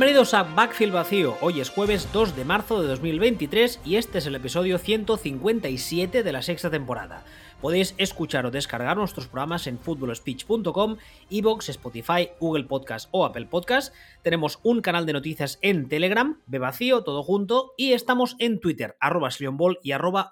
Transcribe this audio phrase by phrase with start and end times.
[0.00, 1.36] Bienvenidos a Backfield Vacío.
[1.42, 6.32] Hoy es jueves 2 de marzo de 2023 y este es el episodio 157 de
[6.32, 7.22] la sexta temporada.
[7.60, 10.96] Podéis escuchar o descargar nuestros programas en footballspeech.com,
[11.28, 13.94] Evox, Spotify, Google Podcast o Apple Podcast.
[14.22, 19.28] Tenemos un canal de noticias en Telegram, Vacío, todo junto, y estamos en Twitter, arroba
[19.52, 20.30] Ball y arroba.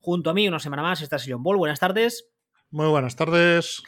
[0.00, 1.56] Junto a mí una semana más está Ball.
[1.56, 2.28] Buenas tardes.
[2.70, 3.82] Muy buenas tardes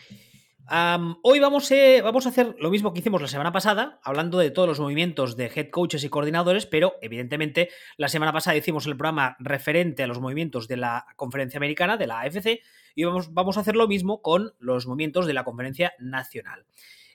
[1.23, 4.51] hoy vamos, eh, vamos, a hacer lo mismo que hicimos la semana pasada, hablando de
[4.51, 8.97] todos los movimientos de head coaches y coordinadores, pero evidentemente la semana pasada hicimos el
[8.97, 12.61] programa referente a los movimientos de la conferencia americana, de la AFC,
[12.95, 16.67] y vamos, vamos a hacer lo mismo con los movimientos de la conferencia nacional.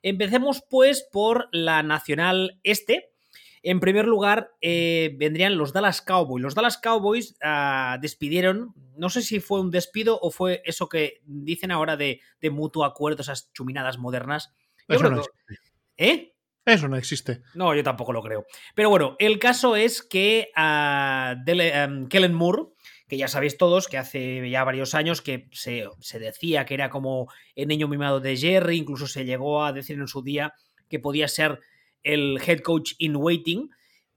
[0.03, 3.10] Empecemos pues por la nacional este,
[3.63, 6.41] en primer lugar, eh, vendrían los Dallas Cowboys.
[6.41, 11.21] Los Dallas Cowboys ah, despidieron, no sé si fue un despido o fue eso que
[11.25, 14.53] dicen ahora de, mutuo acuerdo, esas chuminadas modernas.
[14.87, 15.71] eso no existe.
[15.97, 16.33] ¿Eh?
[16.65, 17.41] Eso no existe.
[17.55, 18.45] No, yo tampoco lo creo.
[18.75, 22.63] Pero bueno, el caso es que uh, Kellen Moore,
[23.07, 26.89] que ya sabéis todos que hace ya varios años que se, se, decía que era
[26.89, 30.53] como el niño mimado de Jerry, incluso se llegó a decir en su día
[30.87, 31.59] que podía ser
[32.03, 33.69] el head coach in waiting,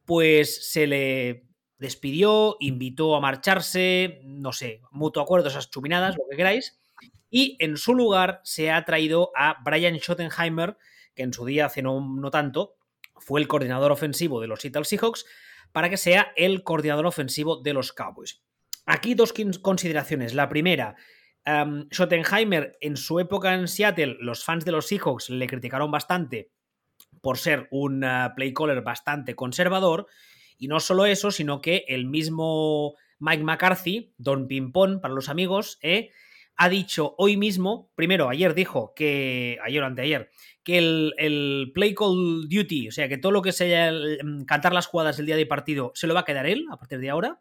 [0.05, 1.47] pues se le
[1.79, 6.79] despidió, invitó a marcharse, no sé, mutuo acuerdo, esas chuminadas, lo que queráis,
[7.31, 10.77] y en su lugar se ha traído a Brian Schottenheimer,
[11.15, 12.77] que en su día, hace no, tanto,
[13.17, 15.27] fue el coordinador ofensivo de los Seattle Seahawks,
[15.73, 18.43] para que sea el coordinador ofensivo de los Cowboys.
[18.87, 20.35] Aquí dos consideraciones.
[20.35, 20.95] La primera,
[21.91, 26.53] Schottenheimer en su época en Seattle, los fans de los Seahawks le criticaron bastante
[27.25, 30.07] por ser un eh, play caller bastante conservador.
[30.59, 35.79] Y no solo eso, sino que el mismo Mike McCarthy, Don Pimpón para los amigos,
[35.81, 36.11] eh,
[36.55, 40.31] ha dicho hoy mismo, primero, ayer dijo que, ayer o anteayer,
[40.63, 44.87] que el, play call duty, o sea, que todo lo que sea mm, cantar las
[44.87, 47.41] jugadas del día de partido, se lo va a quedar él a partir de ahora.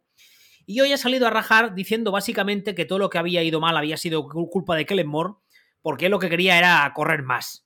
[0.65, 3.75] Y hoy ha salido a rajar diciendo básicamente que todo lo que había ido mal
[3.75, 5.33] había sido culpa de Kellen Moore,
[5.81, 7.62] porque él lo que quería era correr más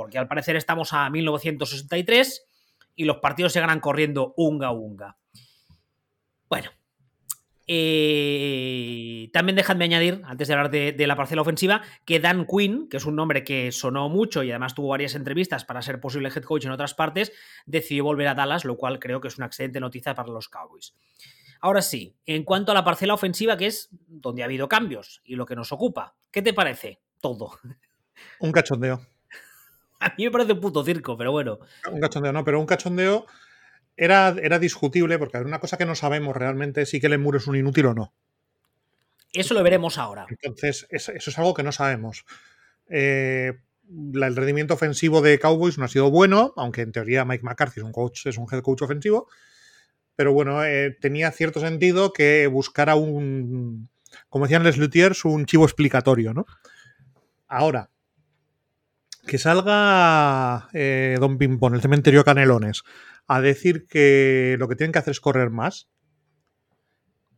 [0.00, 2.46] porque al parecer estamos a 1963
[2.96, 5.18] y los partidos se ganan corriendo unga unga.
[6.48, 6.70] Bueno,
[7.66, 12.96] eh, también dejadme añadir, antes de hablar de, la parcela ofensiva, que Dan Quinn, que
[12.96, 16.44] es un nombre que sonó mucho y además tuvo varias entrevistas para ser posible head
[16.44, 17.30] coach en otras partes,
[17.66, 20.96] decidió volver a Dallas, lo cual creo que es una excelente noticia para los Cowboys.
[21.60, 25.36] Ahora sí, en cuanto a la parcela ofensiva, que es donde ha habido cambios y
[25.36, 27.50] lo que nos ocupa, ¿qué te parece todo?
[28.40, 29.00] Un cachondeo.
[30.02, 31.58] A mí me parece un puto circo, pero bueno.
[31.90, 33.26] Un cachondeo, no, pero un cachondeo
[33.96, 37.46] era, era discutible porque hay una cosa que no sabemos realmente si Kellen Moore es
[37.46, 38.14] un inútil o no.
[39.32, 40.26] Eso lo veremos ahora.
[40.28, 42.24] Entonces, eso es algo que no sabemos.
[42.88, 47.80] Eh, el rendimiento ofensivo de Cowboys no ha sido bueno, aunque en teoría Mike McCarthy
[47.80, 49.28] es un coach, es un head coach ofensivo.
[50.16, 53.88] Pero bueno, eh, tenía cierto sentido que buscara un,
[54.28, 56.46] como decían les Lutiers, un chivo explicatorio, ¿no?
[57.46, 57.90] Ahora,
[59.30, 62.82] que salga eh, Don Pimpón, el cementerio Canelones,
[63.28, 65.88] a decir que lo que tienen que hacer es correr más,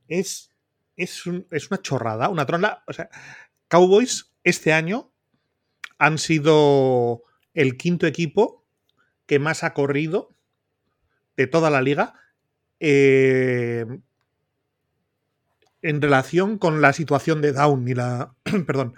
[0.08, 0.48] es,
[0.97, 2.82] es, una chorrada, una tronda.
[2.86, 3.10] O sea,
[3.69, 5.12] Cowboys este año
[5.98, 8.64] han sido el quinto equipo
[9.26, 10.34] que más ha corrido
[11.36, 12.14] de toda la liga
[12.80, 13.84] eh,
[15.82, 18.34] en relación con la situación de Down y la,
[18.66, 18.94] perdón,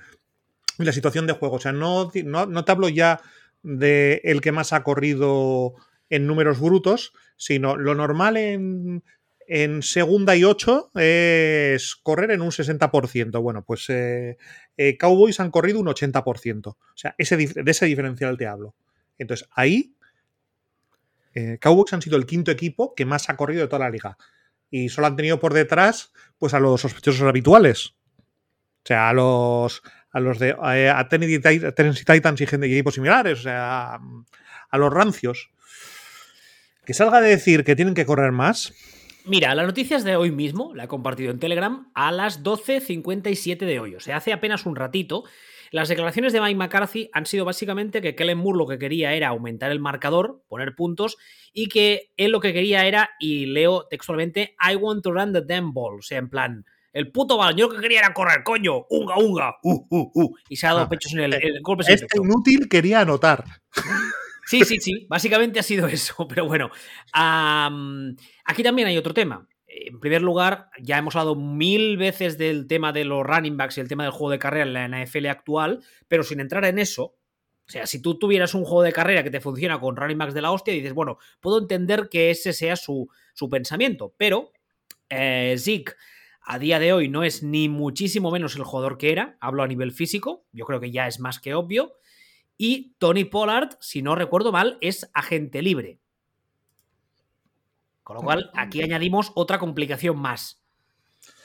[0.79, 1.57] la situación de juego.
[1.57, 3.21] O sea, no, no, te hablo ya
[3.62, 5.75] de el que más ha corrido
[6.11, 9.03] en números brutos, sino lo normal en,
[9.47, 13.43] en segunda y ocho es correr en un 60%.
[13.43, 14.37] Bueno, pues eh,
[14.76, 16.67] eh, Cowboys han corrido un 80%.
[16.67, 18.75] O sea, ese, de ese diferencial te hablo.
[19.19, 19.94] Entonces, ahí
[21.35, 24.17] eh, Cowboys han sido el quinto equipo que más ha corrido de toda la liga.
[24.71, 27.94] Y solo han tenido por detrás pues a los sospechosos habituales.
[28.85, 29.82] O sea, a los,
[30.14, 33.99] a los de eh, a Tennessee Titans y, gente, equipos similares, o sea,
[34.70, 35.50] a, los rancios.
[36.87, 38.72] Que salga de decir que tienen que correr más.
[39.26, 43.58] Mira, la noticia es de hoy mismo, la he compartido en Telegram a las 12.57
[43.58, 45.25] de hoy, o sea, hace apenas un ratito.
[45.72, 49.28] Las declaraciones de Mike McCarthy han sido básicamente que Kellen Moore lo que quería era
[49.28, 51.16] aumentar el marcador, poner puntos,
[51.52, 55.43] y que él lo que quería era, y leo textualmente, I want to run the
[55.43, 56.64] damn ball, o sea, en plan,
[56.94, 58.87] el puto balón, yo lo que quería era correr, coño.
[58.88, 59.56] Unga, unga.
[59.64, 60.37] Uh, uh, uh.
[60.49, 61.85] Y se ha dado ah, pechos en el, el golpe.
[61.88, 63.44] Este inútil quería anotar.
[64.46, 65.05] Sí, sí, sí.
[65.08, 66.29] Básicamente ha sido eso.
[66.29, 66.70] Pero bueno.
[67.12, 69.49] aquí también hay otro tema.
[69.67, 73.81] En primer lugar, ya hemos hablado mil veces del tema de los running backs y
[73.81, 77.17] el tema del juego de carrera en la NFL actual, pero sin entrar en eso,
[77.67, 80.35] O sea, si tú tuvieras un juego de carrera que te funciona con running backs
[80.35, 84.52] de la hostia, dices, bueno, puedo entender que ese sea su, su pensamiento, pero
[85.08, 85.94] eh, Zeke
[86.46, 89.67] a día de hoy no es ni muchísimo menos el jugador que era, hablo a
[89.67, 91.94] nivel físico, yo creo que ya es más que obvio,
[92.56, 95.99] y Tony Pollard, si no recuerdo mal, es agente libre.
[98.02, 100.62] Con lo cual, aquí añadimos otra complicación más.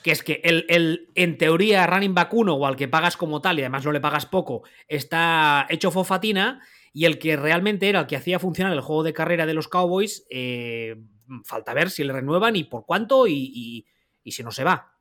[0.04, 3.58] Que es que el, en teoría, running back 1 o al que pagas como tal
[3.58, 6.62] y además no le pagas poco, está hecho fofatina
[6.92, 9.68] y el que realmente era el que hacía funcionar el juego de carrera de los
[9.68, 10.98] Cowboys, eh,
[11.46, 13.86] falta ver si le renuevan y por cuánto y, y
[14.26, 14.96] si no se va.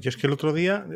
[0.00, 0.86] Yo es que el otro día,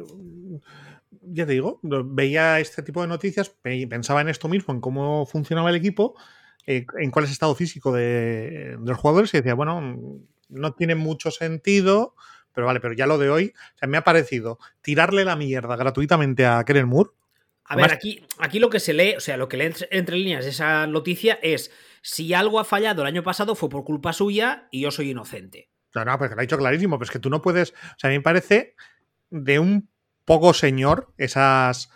[1.23, 5.71] ya te digo, veía este tipo de noticias, pensaba en esto mismo, en cómo funcionaba
[5.71, 6.15] el equipo,
[6.67, 10.95] eh, en cuál es el estado físico de, los jugadores y decía, bueno, no tiene
[10.95, 12.15] mucho sentido,
[12.53, 15.77] pero vale, pero ya lo de hoy, o sea, me ha parecido tirarle la mierda
[15.77, 17.11] gratuitamente a Keren Moore.
[17.65, 20.45] A ver, aquí, aquí lo que se lee, o sea, lo que lee entre líneas
[20.45, 21.71] de esa noticia es
[22.01, 25.69] si algo ha fallado el año pasado fue por culpa suya y yo soy inocente.
[25.95, 27.71] No, no, pues lo ha dicho clarísimo, pero es que tú no puedes.
[27.71, 28.75] O sea, a mí me parece
[29.31, 29.89] de un
[30.25, 31.91] poco señor esas,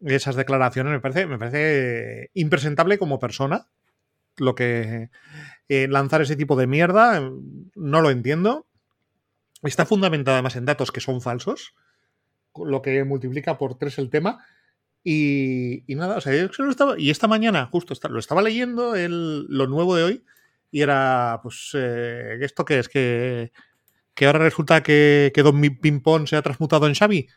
[0.00, 0.92] esas declaraciones.
[0.92, 3.68] Me parece, me parece impresentable como persona
[4.36, 5.10] lo que
[5.68, 7.20] eh, lanzar ese tipo de mierda.
[7.74, 8.66] No lo entiendo.
[9.62, 11.74] Está fundamentada además en datos que son falsos,
[12.54, 14.44] lo que multiplica por tres el tema.
[15.04, 19.66] Y, nada, o sea, yo estaba, y esta mañana, justo lo estaba leyendo el, lo
[19.66, 20.24] nuevo de hoy,
[20.70, 22.88] y era, pues, eh, ¿esto qué es?
[22.88, 23.52] Que,
[24.14, 27.28] que ahora resulta que, que Don Pimpón se ha transmutado en Xavi.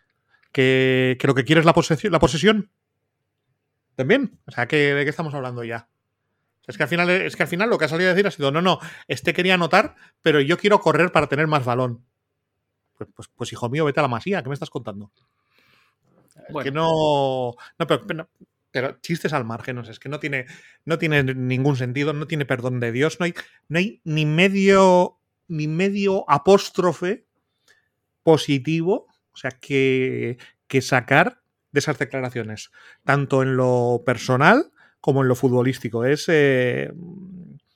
[0.52, 2.12] Que, que, lo que quiere es la posesión.
[2.12, 2.72] La posesión.
[3.96, 4.40] También.
[4.46, 5.88] O sea, ¿de qué estamos hablando ya?
[6.68, 8.32] Es que, al final, es que al final lo que ha salido a decir ha
[8.32, 12.06] sido, no, no, este quería anotar, pero yo quiero correr para tener más balón.
[12.98, 15.12] Pues, pues, pues hijo mío, vete a la masía, ¿qué me estás contando?
[16.64, 18.30] Que no, no, pero,
[18.72, 20.46] pero chistes al margen, no sé, es que no tiene,
[20.86, 23.34] no tiene ningún sentido, no tiene perdón de Dios, no hay,
[23.68, 27.28] no hay ni medio, ni medio apóstrofe
[28.24, 30.38] positivo, o sea, que,
[30.68, 31.42] que sacar
[31.72, 32.72] de esas declaraciones,
[33.04, 36.06] tanto en lo personal como en lo futbolístico.
[36.06, 36.26] Es.
[36.28, 36.92] Eh,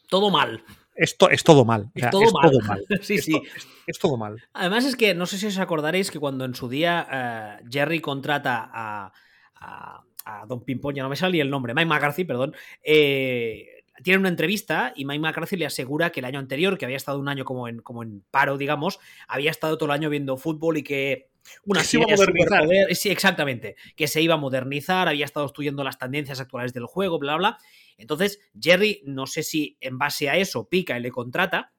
[0.09, 0.63] todo mal.
[0.93, 1.91] Esto es todo mal.
[1.93, 2.85] Es, todo, mal.
[3.01, 3.41] sí, sí.
[3.85, 4.41] Es, todo mal.
[4.53, 7.99] Además, es que no sé si os acordaréis que cuando en su día eh, Jerry
[7.99, 9.11] contrata a,
[9.55, 10.04] a
[10.47, 14.93] Don Pimpón, ya no me salía el nombre, Mike McCarthy, perdón, eh, tiene una entrevista
[14.95, 17.67] y Mike McCarthy le asegura que el año anterior, que había estado un año como
[17.67, 21.29] en, como en paro, digamos, había estado todo el año viendo fútbol y que
[21.65, 22.65] una se iba a modernizar.
[22.91, 27.19] sí, exactamente, que se iba a modernizar, había estado estudiando las tendencias actuales del juego,
[27.19, 27.57] bla, bla.
[27.97, 31.71] Entonces, Jerry, no sé si en base a eso pica y le contrata,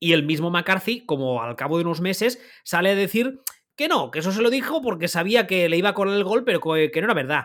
[0.00, 3.40] y el mismo McCarthy, como al cabo de unos meses, sale a decir
[3.76, 6.24] que no, que eso se lo dijo porque sabía que le iba a correr el
[6.24, 7.44] gol, pero que no era verdad.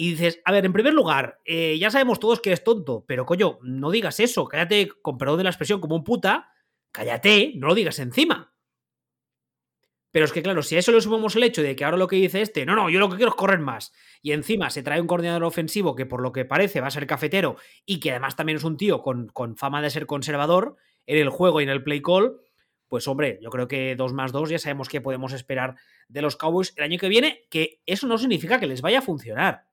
[0.00, 3.26] Y dices, a ver, en primer lugar, eh, ya sabemos todos que es tonto, pero
[3.26, 6.52] coño, no digas eso, cállate, con perdón de la expresión, como un puta,
[6.92, 8.54] cállate, no lo digas encima.
[10.12, 12.06] Pero es que claro, si a eso le sumamos el hecho de que ahora lo
[12.06, 14.84] que dice este, no, no, yo lo que quiero es correr más, y encima se
[14.84, 18.12] trae un coordinador ofensivo que por lo que parece va a ser cafetero y que
[18.12, 20.76] además también es un tío con, con fama de ser conservador
[21.06, 22.40] en el juego y en el play call,
[22.86, 25.74] pues hombre, yo creo que 2 más 2 ya sabemos que podemos esperar
[26.06, 29.02] de los Cowboys el año que viene, que eso no significa que les vaya a
[29.02, 29.67] funcionar.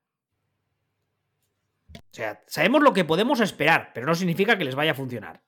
[2.15, 5.43] O sea, sabemos lo que podemos esperar, pero no significa que les vaya a funcionar.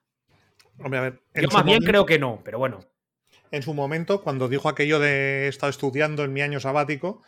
[0.79, 1.21] Hombre, a ver.
[1.33, 2.81] Yo más bien creo que no, pero bueno.
[3.51, 7.23] En su momento, cuando dijo aquello de he estado estudiando en mi año sabático,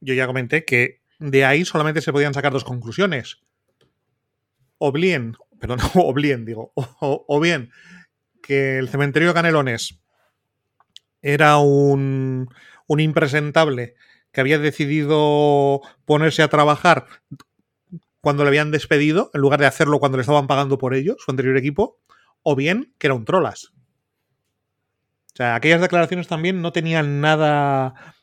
[0.00, 3.42] yo ya comenté que de ahí solamente se podían sacar dos conclusiones.
[4.78, 7.72] O bien, perdón, o bien, digo, o, bien
[8.42, 10.00] que el cementerio de Canelones
[11.20, 12.48] era un,
[12.86, 13.94] un impresentable
[14.32, 17.04] que había decidido ponerse a trabajar
[18.20, 21.30] cuando le habían despedido, en lugar de hacerlo cuando le estaban pagando por ello, su
[21.30, 22.00] anterior equipo,
[22.42, 23.72] o bien que era un trolas.
[25.32, 28.14] O sea, aquellas declaraciones también no tenían nada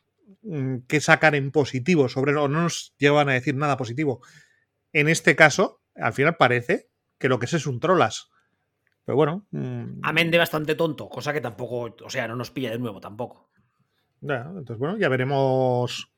[0.44, 4.22] mm, que sacar en positivo sobre o no nos llevan a decir nada positivo.
[4.94, 8.30] En este caso, al final parece que lo que es es un trolas.
[9.06, 9.48] Pero bueno.
[9.52, 13.00] Mm, Amén de bastante tonto, cosa que tampoco, o sea, no nos pilla de nuevo
[13.00, 13.50] tampoco.
[14.20, 16.12] Ya, entonces bueno, ya veremos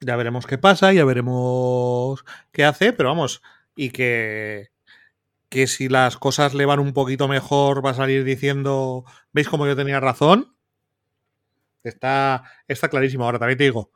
[0.00, 3.42] ya veremos qué pasa, ya veremos qué hace, pero vamos,
[3.74, 4.70] y que,
[5.48, 9.66] que si las cosas le van un poquito mejor va a salir diciendo, ¿veis cómo
[9.66, 10.54] yo tenía razón?
[11.82, 13.24] Está, está clarísimo.
[13.24, 13.92] Ahora también te digo,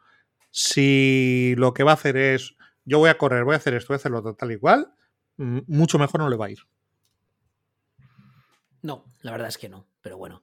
[0.51, 3.89] si lo que va a hacer es, yo voy a correr, voy a hacer esto,
[3.89, 4.95] voy a hacerlo tal y cual,
[5.37, 6.61] mucho mejor no le va a ir.
[8.83, 10.43] No, la verdad es que no, pero bueno.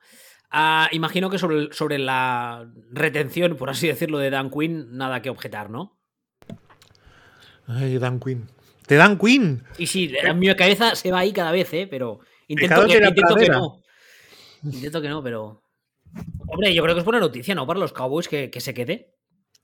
[0.50, 5.30] Ah, imagino que sobre, sobre la retención, por así decirlo, de Dan Quinn, nada que
[5.30, 5.98] objetar, ¿no?
[7.68, 8.48] Ay, Dan Quinn.
[8.86, 9.64] ¡Te dan Quinn!
[9.78, 11.88] Y sí, en mi cabeza se va ahí cada vez, ¿eh?
[11.90, 13.82] Pero intento, que, intento que no.
[14.64, 15.62] Intento que no, pero.
[16.48, 17.68] Hombre, yo creo que es buena noticia, ¿no?
[17.68, 19.14] Para los Cowboys que, que se quede.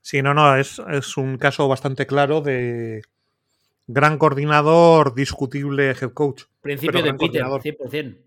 [0.02, 3.00] Sí, no, no, es, es, un caso bastante claro de
[3.86, 6.42] gran coordinador, discutible head coach.
[6.60, 8.18] Principio de Peter, 100%.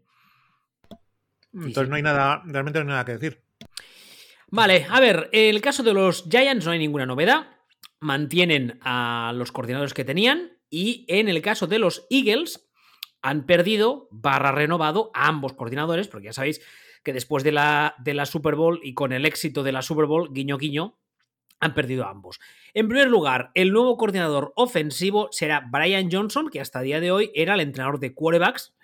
[1.65, 3.41] Entonces no hay nada, realmente no hay nada que decir.
[4.49, 7.47] Vale, a ver, el caso de los Giants no hay ninguna novedad.
[7.99, 10.51] Mantienen a los coordinadores que tenían.
[10.69, 12.69] Y en el caso de los Eagles,
[13.21, 16.61] han perdido barra renovado a ambos coordinadores, porque ya sabéis
[17.03, 20.05] que después de la, de la Super Bowl y con el éxito de la Super
[20.05, 20.97] Bowl, guiño guiño,
[21.59, 22.39] han perdido a ambos.
[22.73, 27.11] En primer lugar, el nuevo coordinador ofensivo será Brian Johnson, que hasta el día de
[27.11, 28.76] hoy era el entrenador de quarterbacks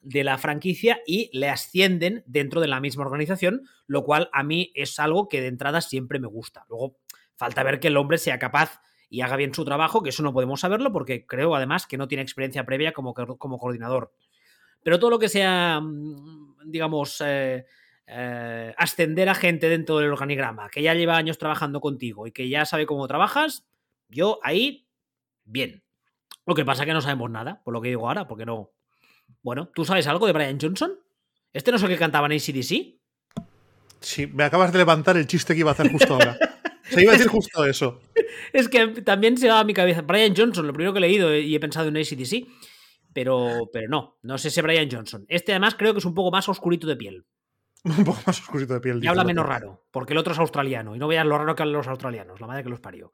[0.00, 4.72] de la franquicia y le ascienden dentro de la misma organización, lo cual a mí
[4.74, 6.64] es algo que de entrada siempre me gusta.
[6.68, 6.96] Luego,
[7.36, 10.32] falta ver que el hombre sea capaz y haga bien su trabajo, que eso no
[10.32, 14.12] podemos saberlo porque creo además que no tiene experiencia previa como, como coordinador.
[14.82, 17.66] Pero todo lo que sea, mm, digamos, eh,
[18.06, 22.48] eh, ascender a gente dentro del organigrama, que ya lleva años trabajando contigo y que
[22.48, 23.66] ya sabe cómo trabajas,
[24.08, 24.88] yo ahí,
[25.44, 25.82] bien.
[26.46, 28.70] Lo que pasa es que no sabemos nada, por lo que digo ahora, porque no.
[29.42, 30.92] Bueno, ¿tú sabes algo de Brian Johnson?
[31.52, 33.00] ¿Este no es el que cantaba en ACDC?
[34.00, 36.36] Sí, me acabas de levantar el chiste que iba a hacer justo ahora.
[36.84, 38.00] Se iba a decir justo eso.
[38.52, 40.02] es que también se va a mi cabeza.
[40.02, 42.46] Brian Johnson, lo primero que he leído y he pensado en ACDC.
[43.12, 45.24] Pero, pero no, no sé ese Brian Johnson.
[45.28, 47.26] Este además creo que es un poco más oscurito de piel.
[47.84, 49.02] un poco más oscurito de piel.
[49.02, 50.94] Y habla menos raro, porque el otro es australiano.
[50.94, 53.12] Y no veas lo raro que hablan los australianos, la madre que los parió.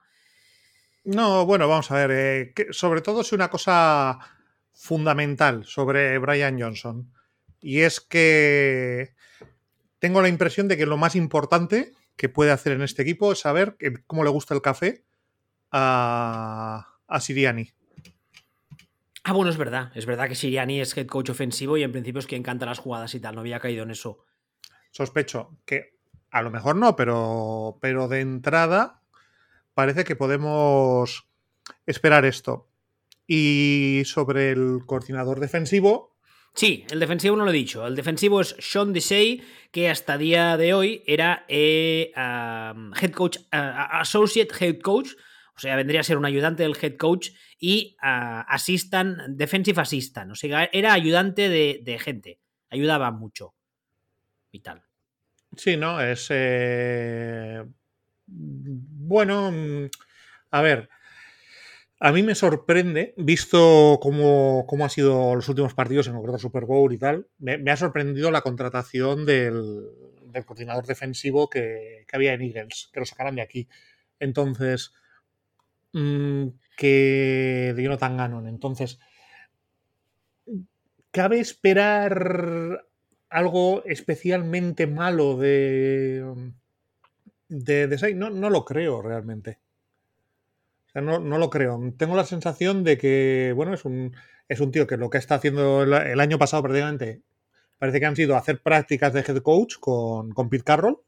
[1.04, 2.10] No, bueno, vamos a ver.
[2.12, 4.18] Eh, sobre todo es una cosa
[4.76, 7.10] fundamental sobre Brian Johnson.
[7.60, 9.14] Y es que
[9.98, 13.40] tengo la impresión de que lo más importante que puede hacer en este equipo es
[13.40, 15.04] saber cómo le gusta el café
[15.72, 17.72] a, a Siriani.
[19.24, 19.90] Ah, bueno, es verdad.
[19.94, 22.78] Es verdad que Siriani es head coach ofensivo y en principio es quien canta las
[22.78, 23.34] jugadas y tal.
[23.34, 24.24] No había caído en eso.
[24.92, 25.96] Sospecho que
[26.30, 29.02] a lo mejor no, pero, pero de entrada
[29.74, 31.26] parece que podemos
[31.86, 32.68] esperar esto.
[33.26, 36.16] Y sobre el coordinador defensivo,
[36.56, 37.86] Sí, el defensivo no lo he dicho.
[37.86, 44.54] El defensivo es Sean Desai, que hasta día de hoy era eh, head coach, associate
[44.58, 45.10] head coach,
[45.54, 47.28] o sea, vendría a ser un ayudante del head coach
[47.58, 52.40] y assistant, defensive assistant, o sea, era ayudante de, gente,
[52.70, 53.54] ayudaba mucho
[54.50, 54.82] y tal.
[55.56, 56.00] Sí, ¿no?
[56.00, 56.28] Es...
[56.30, 57.64] Eh,
[58.26, 59.90] bueno, mm,
[60.52, 60.88] a ver,
[61.98, 66.66] a mí me sorprende, visto cómo, cómo han sido los últimos partidos en el Super
[66.66, 69.86] Bowl y tal, me, ha sorprendido la contratación del,
[70.44, 73.68] coordinador defensivo que, había en Eagles, que lo sacaran de aquí.
[74.20, 74.92] Entonces,
[75.92, 78.46] mm, que de Jonathan Gannon.
[78.46, 78.98] Entonces,
[81.10, 82.84] ¿cabe esperar
[83.30, 86.52] algo especialmente malo de,
[87.48, 89.60] de, de No, no lo creo realmente
[91.02, 91.80] no, lo creo.
[91.96, 94.14] Tengo la sensación de que, bueno, es un,
[94.48, 97.22] es un tío que lo que está haciendo el, año pasado prácticamente
[97.78, 100.98] parece que han sido hacer prácticas de head coach con, con Pete Carroll.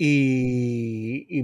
[0.00, 1.42] Y,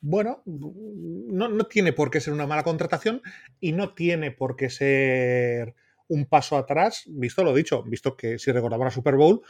[0.00, 3.22] bueno, no, no, tiene por qué ser una mala contratación
[3.60, 5.74] y no tiene por qué ser
[6.08, 9.42] un paso atrás, visto lo dicho, visto que si recordamos la Super Bowl,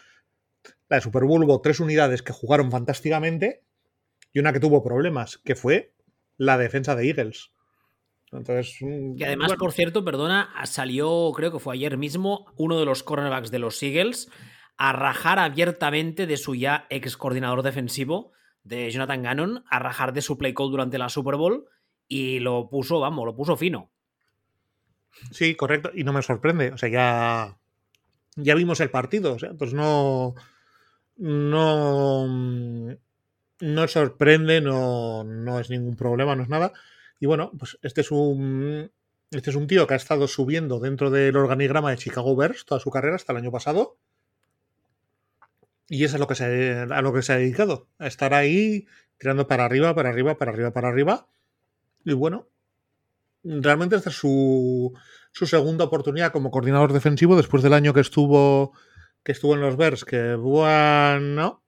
[0.91, 3.63] la de Super Bowl hubo tres unidades que jugaron fantásticamente
[4.33, 5.95] y una que tuvo problemas, que fue
[6.37, 7.51] la defensa de Eagles.
[8.33, 12.87] Entonces, mm, que además, por cierto, perdona, salió, creo que fue ayer mismo, uno de
[12.87, 14.31] los cornerbacks de los Eagles
[14.79, 18.33] a rajar abiertamente de su ya ex coordinador defensivo,
[18.65, 21.67] de Jonathan Gannon, a rajar de su play call durante la Super Bowl
[22.09, 23.91] y lo puso, vamos, lo puso fino.
[25.31, 27.59] Sí, correcto, y no me sorprende, o sea, ya,
[28.37, 30.35] ya vimos el partido, o sea, pues no,
[31.17, 32.27] no,
[33.62, 36.73] no sorprende, no, no es ningún problema, no es nada.
[37.21, 38.90] Y bueno, pues este es un
[39.31, 42.81] este es un tío que ha estado subiendo dentro del organigrama de Chicago Bears toda
[42.81, 43.97] su carrera hasta el año pasado.
[45.88, 48.87] Y eso es lo que se, a lo que se ha dedicado, a estar ahí
[49.16, 51.28] tirando para arriba, para arriba, para arriba, para arriba.
[52.04, 52.49] Y bueno,
[53.45, 54.92] realmente esta es su,
[55.31, 58.73] su segunda oportunidad como coordinador defensivo después del año que estuvo
[59.23, 61.62] que estuvo en los Bears, que bueno,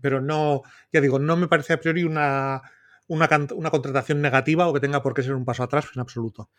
[0.00, 0.62] pero no,
[0.92, 2.62] ya digo, no me parece a priori una,
[3.08, 3.28] una,
[3.70, 6.50] contratación negativa o que tenga por qué ser un paso atrás en absoluto.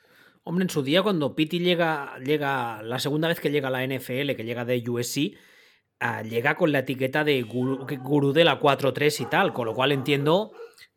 [0.43, 3.85] Hombre, en su día cuando Pitti llega, llega, la segunda vez que llega a la
[3.85, 5.37] NFL, que llega de USC,
[5.99, 9.91] ah, llega con la etiqueta de gurú, de la 4-3 y tal, con lo cual
[9.91, 10.51] entiendo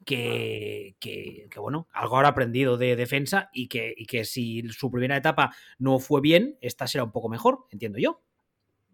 [0.05, 5.17] que, que, bueno, algo habrá aprendido de defensa y que, y que si su primera
[5.17, 8.21] etapa no fue bien, esta será un poco mejor, entiendo yo.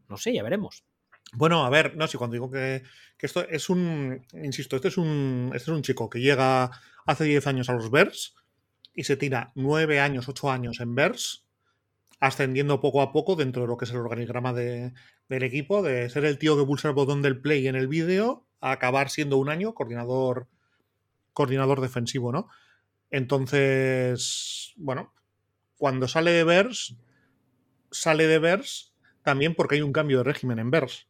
[0.08, 0.84] No sé, ya veremos.
[1.36, 2.82] Bueno, a ver, no, si cuando digo que,
[3.18, 6.70] esto es un, insisto, este es un, este es un chico que llega
[7.06, 8.34] hace 10 años a los Bears
[8.94, 11.46] y se tira 9 años, 8 años en Bears,
[12.20, 14.92] ascendiendo poco a poco dentro de lo que es el organigrama de,
[15.28, 18.46] del equipo, de ser el tío que pulsa el botón del play en el vídeo,
[18.60, 20.48] a acabar siendo un año coordinador,
[21.32, 22.48] coordinador defensivo, ¿no?
[23.10, 25.12] Entonces, bueno,
[25.76, 26.96] cuando sale de Bears,
[27.90, 31.08] sale de Bears también porque hay un cambio de régimen en Bears.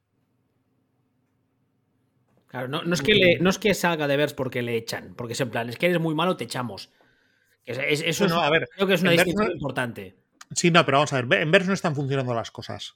[2.54, 5.40] Claro, no, es que no, es que salga de Bears porque le echan, porque es
[5.40, 6.88] en plan, es que eres muy malo, te echamos.
[7.66, 10.14] eso no, a ver, creo que es una distinción importante.
[10.54, 12.94] Sí, no, pero vamos a ver, en Bears no están funcionando las cosas.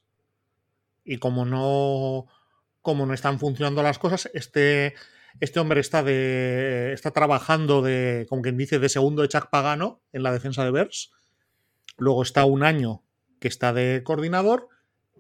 [1.04, 2.26] Y como no,
[2.82, 4.94] como no están funcionando las cosas, este,
[5.40, 10.02] este hombre está, de, está trabajando de, como quien dice, de segundo de Chuck Pagano
[10.12, 11.10] en la defensa de Bears.
[11.96, 13.02] Luego está un año
[13.40, 14.68] que está de coordinador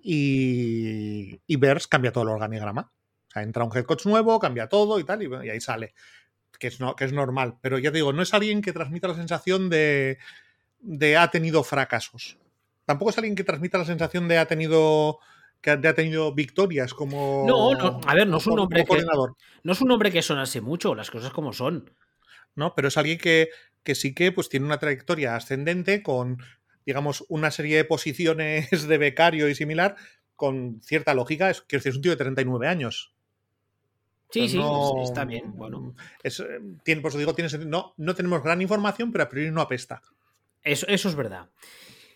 [0.00, 2.92] y, y cambia todo el organigrama.
[3.28, 5.94] O sea, entra un head coach nuevo, cambia todo y tal, y, ahí sale.
[6.58, 7.58] Que es, no, que es normal.
[7.60, 10.18] Pero ya te digo, no es alguien que transmita la sensación de,
[10.80, 12.38] de ha tenido fracasos.
[12.84, 15.18] Tampoco es alguien que transmita la sensación de ha tenido
[15.60, 19.04] que ha tenido victorias como no, no a ver no es un hombre que
[19.64, 21.90] no es un hombre que sonase mucho las cosas como son
[22.54, 23.48] no pero es alguien que,
[23.82, 26.38] que sí que pues tiene una trayectoria ascendente con
[26.86, 29.96] digamos una serie de posiciones de becario y similar
[30.36, 33.12] con cierta lógica es que es un tío de 39 años
[34.30, 34.60] Sí, sí,
[35.02, 35.56] está bien.
[35.56, 35.94] Bueno.
[36.22, 39.50] Es, eh, tiene, por eso digo, tiene No, no tenemos gran información, pero a priori
[39.50, 40.02] no apesta.
[40.62, 41.48] Eso, eso es verdad.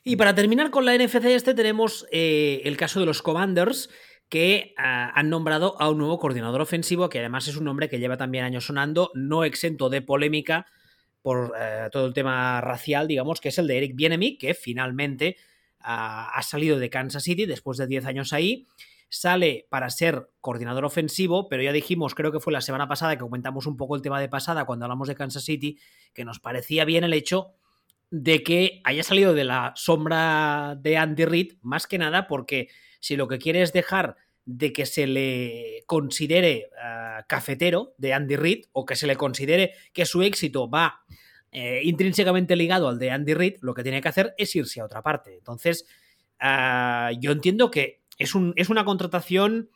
[0.05, 3.89] Y para terminar con la NFC este tenemos eh, el caso de los Commanders
[4.29, 7.99] que ah, han nombrado a un nuevo coordinador ofensivo, que además es un nombre que
[7.99, 10.67] lleva también años sonando, no exento de polémica
[11.23, 15.37] por eh, todo el tema racial, digamos, que es el de Eric Bienemy, que finalmente
[15.81, 18.67] ah, ha salido de Kansas City después de 10 años ahí
[19.13, 23.21] sale para ser coordinador ofensivo, pero ya dijimos, creo que fue la semana pasada que
[23.21, 25.79] comentamos un poco el tema de pasada cuando hablamos de Kansas City,
[26.15, 27.53] que nos parecía bien el hecho
[28.11, 32.69] de que haya salido de la sombra de Andy Reid, más que nada porque
[33.01, 38.37] si lo que quiere es dejar de que se le considere ah, cafetero de Andy
[38.37, 41.03] Reid o que se le considere que su éxito va
[41.53, 44.87] eh, intrínsecamente ligado al de Andy Reid, lo que tiene que hacer es irse a
[44.87, 45.37] otra parte.
[45.37, 45.85] Entonces,
[46.41, 49.71] ah, yo entiendo que es, un, es una contratación...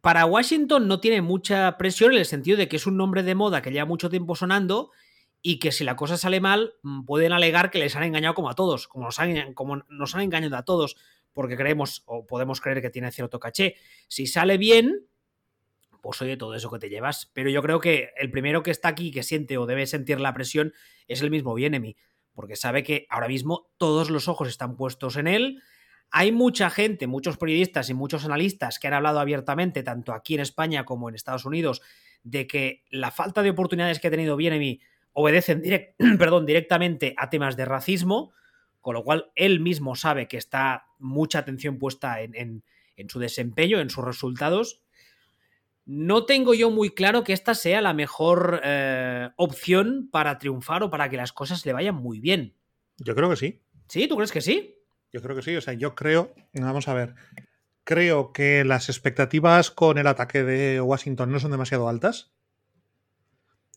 [0.00, 3.34] Para Washington no tiene mucha presión en el sentido de que es un nombre de
[3.34, 4.90] moda que lleva mucho tiempo sonando
[5.42, 8.48] y que si la cosa sale mal mm, pueden alegar que les han engañado como
[8.48, 10.96] a todos, como nos han, como nos han engañado a todos,
[11.32, 13.74] porque creemos o podemos creer que tiene cierto caché.
[14.08, 15.06] Si sale bien,
[16.00, 17.30] pues oye, todo eso que te llevas.
[17.32, 20.32] Pero yo creo que el primero que está aquí, que siente o debe sentir la
[20.32, 20.72] presión,
[21.08, 21.96] es el mismo Bienemi,
[22.34, 25.62] porque sabe que ahora mismo todos los ojos están puestos en él,
[26.12, 30.40] hay mucha gente, muchos periodistas y muchos analistas que han hablado abiertamente, tanto aquí en
[30.40, 31.80] España como en Estados Unidos,
[32.22, 34.80] de que la falta de oportunidades que ha tenido Bienemi
[35.14, 35.62] obedecen
[36.18, 38.32] perdón, directamente a temas de racismo,
[38.82, 42.62] con lo cual él mismo sabe que está mucha atención puesta en,
[43.08, 44.82] su desempeño, en sus resultados.
[45.86, 50.90] No tengo yo muy claro que esta sea la mejor eh, opción para triunfar o
[50.90, 52.54] para que las cosas le vayan muy bien.
[52.98, 53.62] Yo creo que sí.
[53.88, 54.06] ¿Sí?
[54.08, 54.81] ¿Tú crees que sí?
[55.12, 57.14] Yo creo que sí, o sea, yo creo, vamos a ver,
[57.84, 62.32] creo que las expectativas con el ataque de Washington no son demasiado altas.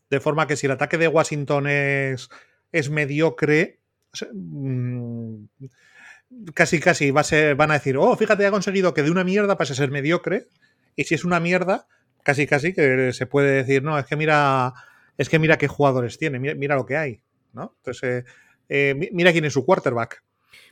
[0.09, 2.29] De forma que si el ataque de Washington es,
[2.71, 3.81] es mediocre,
[4.33, 5.45] mm,
[6.53, 9.23] casi casi va a ser, van a decir, oh, fíjate, ha conseguido que de una
[9.23, 10.47] mierda pase a ser mediocre.
[10.95, 11.87] Y si es una mierda,
[12.23, 14.73] casi casi que se puede decir, no, es que mira,
[15.17, 17.21] es que mira qué jugadores tiene, mira, lo que hay.
[17.53, 17.75] ¿no?
[17.77, 18.25] Entonces,
[18.69, 20.23] eh, eh, mira quién es su quarterback.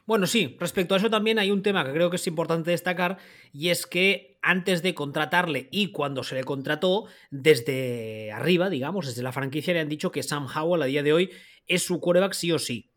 [0.06, 3.18] Bueno, sí, respecto a eso también hay un tema que creo que es importante destacar
[3.54, 9.24] y es que antes de contratarle y cuando se le contrató, desde arriba, digamos, desde
[9.24, 11.30] la franquicia le han dicho que Sam Howell a día de hoy
[11.68, 12.92] es su quarterback sí o sí.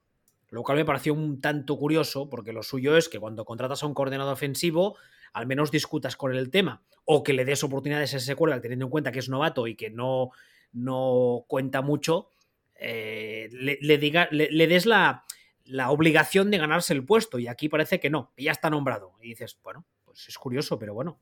[0.48, 3.86] Lo cual me pareció un tanto curioso porque lo suyo es que cuando contratas a
[3.86, 4.96] un coordinador ofensivo,
[5.32, 8.62] al menos discutas con él el tema o que le des oportunidades a ese quarterback
[8.62, 10.30] teniendo en cuenta que es novato y que no,
[10.72, 12.32] no cuenta mucho,
[12.74, 15.24] eh, le, diga, le des la
[15.66, 19.14] la obligación de ganarse el puesto y aquí parece que no, ya está nombrado.
[19.22, 21.20] Y dices, bueno, pues es curioso, pero bueno,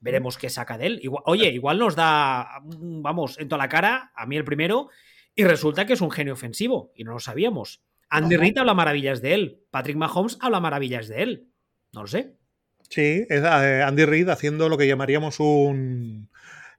[0.00, 1.02] veremos qué saca de él.
[1.24, 4.88] oye, igual nos da, mm, vamos, en toda la cara, a mí el primero,
[5.34, 7.82] y resulta que es un genio ofensivo y no lo sabíamos.
[8.10, 11.48] Andy Reid habla maravillas de él, Patrick Mahomes habla maravillas de él,
[11.92, 12.36] no lo sé.
[12.88, 16.30] Sí, es eh, Andy Reid haciendo lo que llamaríamos un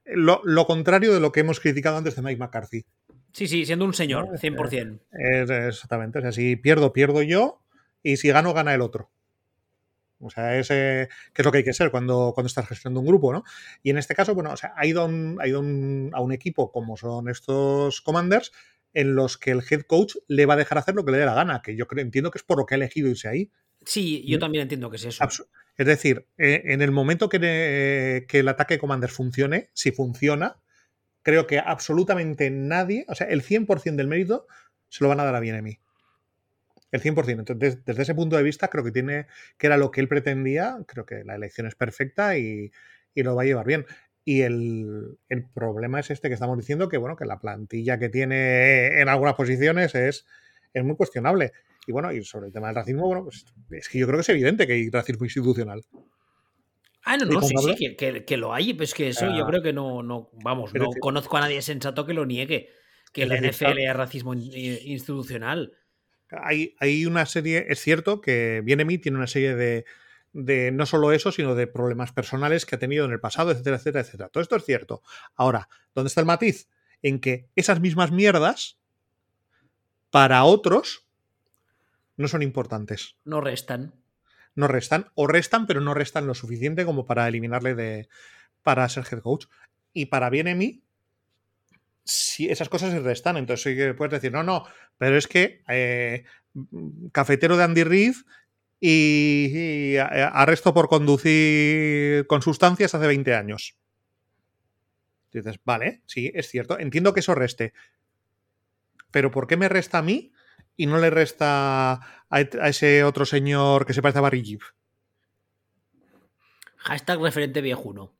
[0.04, 2.84] lo, lo, contrario de lo que hemos criticado antes de Mike McCarthy.
[3.32, 5.00] Sí, sí, siendo un señor, 100%.
[5.68, 6.18] exactamente.
[6.18, 7.62] O sea, si pierdo, pierdo yo.
[8.02, 9.10] Y si gano, gana el otro.
[10.20, 13.06] O sea, ese, que es lo que hay que ser cuando, cuando estás gestionando un
[13.06, 13.42] grupo, ¿no?
[13.82, 16.96] Y en este caso, bueno, o sea, ha ido, ha ido a un equipo como
[16.96, 18.52] son estos commanders
[18.92, 21.24] en los que el head coach le va a dejar hacer lo que le dé
[21.24, 23.50] la gana, que yo creo, entiendo que es por lo que ha elegido irse ahí.
[23.82, 25.24] Sí, yo también entiendo que es eso.
[25.76, 30.60] Es decir, eh, en el momento que, que el ataque de commanders funcione, si funciona,
[31.22, 34.46] creo que absolutamente nadie, o sea, el 100% del mérito
[34.88, 35.78] se lo van a dar a bien a mí.
[36.90, 37.38] El 100%.
[37.38, 40.78] Entonces, desde ese punto de vista, creo que tiene, que era lo que él pretendía,
[40.86, 42.72] creo que la elección es perfecta y,
[43.14, 43.86] lo va a llevar bien.
[44.24, 45.18] Y el,
[45.54, 49.34] problema es este que estamos diciendo, que bueno, que la plantilla que tiene en algunas
[49.34, 50.26] posiciones es,
[50.74, 51.52] es muy cuestionable.
[51.86, 54.22] Y bueno, y sobre el tema del racismo, bueno, pues es que yo creo que
[54.22, 55.84] es evidente que hay racismo institucional.
[57.04, 59.46] Ah, no, no, sí, sí, que, lo hay, pues que eso yo ah.
[59.48, 62.68] creo que no, no vamos, no conozco a nadie sensato que lo niegue,
[63.12, 65.72] que la NFL es racismo institucional.
[66.30, 69.84] Hay, hay, una serie, es cierto que Viene mí tiene una serie de,
[70.32, 73.76] de no solo eso, sino de problemas personales que ha tenido en el pasado, etcétera,
[73.76, 74.28] etcétera, etcétera.
[74.28, 75.02] Todo esto es cierto.
[75.34, 76.68] Ahora, ¿dónde está el matiz?
[77.02, 78.78] En que esas mismas mierdas,
[80.10, 81.06] para otros,
[82.16, 83.16] no son importantes.
[83.24, 83.94] No restan
[84.60, 88.08] no restan, o restan, pero no restan lo suficiente como para eliminarle de.
[88.62, 89.46] para ser head coach.
[89.92, 90.84] Y para bien en mí,
[92.04, 94.64] si esas cosas se restan, entonces sí que puedes decir, no, no,
[94.98, 96.24] pero es que eh,
[97.12, 98.14] cafetero de Andy Reid
[98.80, 103.76] y, arresto por conducir con sustancias hace 20 años.
[105.32, 107.72] dices, vale, sí, es cierto, entiendo que eso reste.
[109.10, 110.32] Pero ¿por qué me resta a mí
[110.76, 114.62] y no le resta a, ese otro señor que se parece a Barry Jeep.
[116.76, 118.14] Hashtag referente viejuno.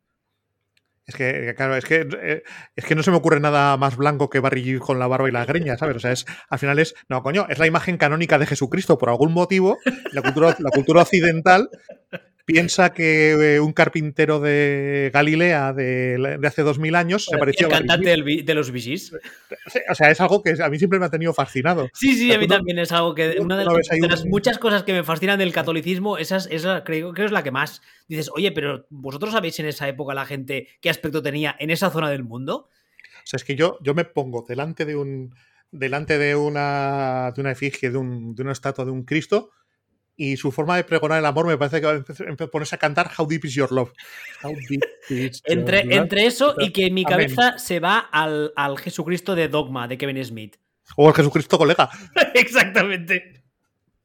[1.06, 2.42] Es que, claro, es que, eh,
[2.76, 5.32] es que no se me ocurre nada más blanco que Barry con la barba y
[5.32, 5.96] la greña, ¿sabes?
[5.96, 8.96] O sea, es, al final es, no, coño, es la imagen canónica de Jesucristo.
[8.98, 9.78] Por algún motivo,
[10.12, 11.68] la cultura, la cultura occidental
[12.52, 17.72] piensa que eh, un carpintero de Galilea de, hace dos mil años se parecía El
[17.72, 19.12] cantante de los bichis.
[19.88, 21.88] O sea, es algo que a mí siempre me ha tenido fascinado.
[21.92, 23.36] Sí, sí, a mí también es algo que.
[23.40, 27.32] Una de, las, muchas cosas que me fascinan del catolicismo, esa, esa creo que es
[27.32, 27.82] la que más.
[28.08, 31.90] Dices, oye, pero ¿vosotros sabéis en esa época la gente qué aspecto tenía en esa
[31.90, 32.68] zona del mundo?
[33.22, 35.34] O sea, es que yo, yo me pongo delante de un.
[35.70, 37.32] delante de una.
[37.34, 39.50] de una efigie, de, un, de una estatua de un Cristo
[40.16, 43.10] y su forma de pregonar el amor me parece que va a ponerse a cantar
[43.16, 43.92] How Deep Is Your Love.
[45.46, 49.98] entre, entre eso y que mi cabeza se va al, al, Jesucristo de Dogma de
[49.98, 50.56] Kevin Smith.
[50.96, 51.88] O el Jesucristo colega.
[52.34, 53.42] Exactamente.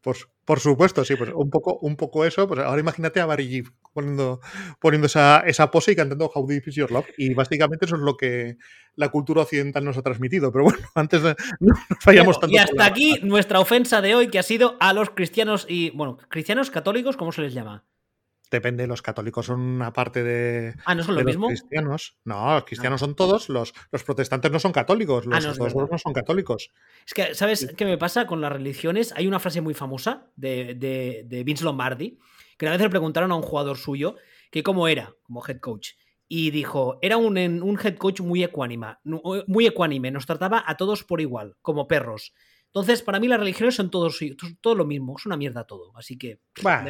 [0.01, 2.47] Pues, por supuesto, sí, pues un poco, un poco eso.
[2.47, 4.39] Pues ahora imagínate a Barry poniendo,
[4.79, 7.07] poniendo esa, esa, pose y cantando How Deep Is Your Love.
[7.17, 8.57] Y básicamente eso es lo que
[8.95, 10.51] la cultura occidental nos ha transmitido.
[10.51, 11.23] Pero bueno, antes
[11.59, 12.55] no fallamos tanto.
[12.55, 16.17] Y hasta aquí nuestra ofensa de hoy, que ha sido a los cristianos y, bueno,
[16.29, 17.83] cristianos católicos, ¿cómo se les llama?
[18.55, 20.75] Depende, los católicos son una parte de.
[20.85, 21.47] Ah, no son lo mismo.
[21.47, 22.15] cristianos.
[22.23, 25.97] No, los cristianos son todos, los, los protestantes no son católicos, los ah, no, no
[25.97, 26.71] son católicos.
[27.05, 29.11] Es que, ¿sabes qué me pasa con las religiones?
[29.17, 32.17] Hay una frase muy famosa de, de, de Vince Lombardi,
[32.57, 34.15] que una vez le preguntaron a un jugador suyo
[34.51, 35.89] que cómo era como head coach.
[36.29, 41.03] Y dijo, era un, un head coach muy ecuánime, muy ecuánime, nos trataba a todos
[41.03, 42.31] por igual, como perros.
[42.75, 44.19] Entonces, para mí las religiones son todos,
[44.59, 45.93] todo lo mismo, es una mierda todo.
[45.95, 46.41] Así que.
[46.61, 46.89] Bueno,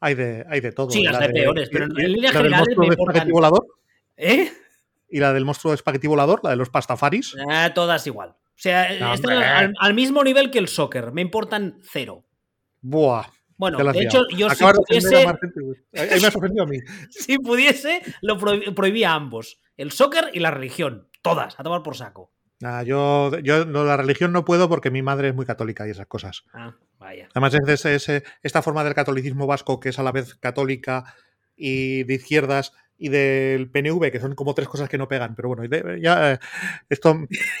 [0.00, 0.88] hay de, hay, de, todo.
[0.88, 3.28] Sí, las de peores, pero en línea general me importan...
[3.28, 3.66] volador?
[4.16, 4.50] ¿Eh?
[5.10, 6.40] ¿Y la del monstruo de espagueti volador?
[6.42, 7.34] ¿La de los pastafaris?
[7.34, 8.30] Eh, todas igual.
[8.30, 11.12] O sea, están al, mismo nivel que el soccer.
[11.12, 12.24] Me importan cero.
[12.80, 13.26] Buah.
[13.58, 15.26] Bueno, de hecho, yo si pudiese.
[15.92, 16.78] Ahí me has ofendido a mí.
[17.10, 21.10] si pudiese, lo prohibía a ambos: el soccer y la religión.
[21.20, 22.30] Todas, a tomar por saco
[22.60, 26.44] yo, yo la religión no puedo porque mi madre es muy católica y esas cosas.
[26.52, 27.28] Ah, vaya.
[27.34, 28.08] Además es,
[28.42, 31.14] esta forma del catolicismo vasco que es a la vez católica
[31.56, 35.34] y de izquierdas y del PNV, que son como tres cosas que no pegan.
[35.34, 35.64] Pero bueno,
[36.00, 36.38] ya eh,
[36.88, 37.14] esto...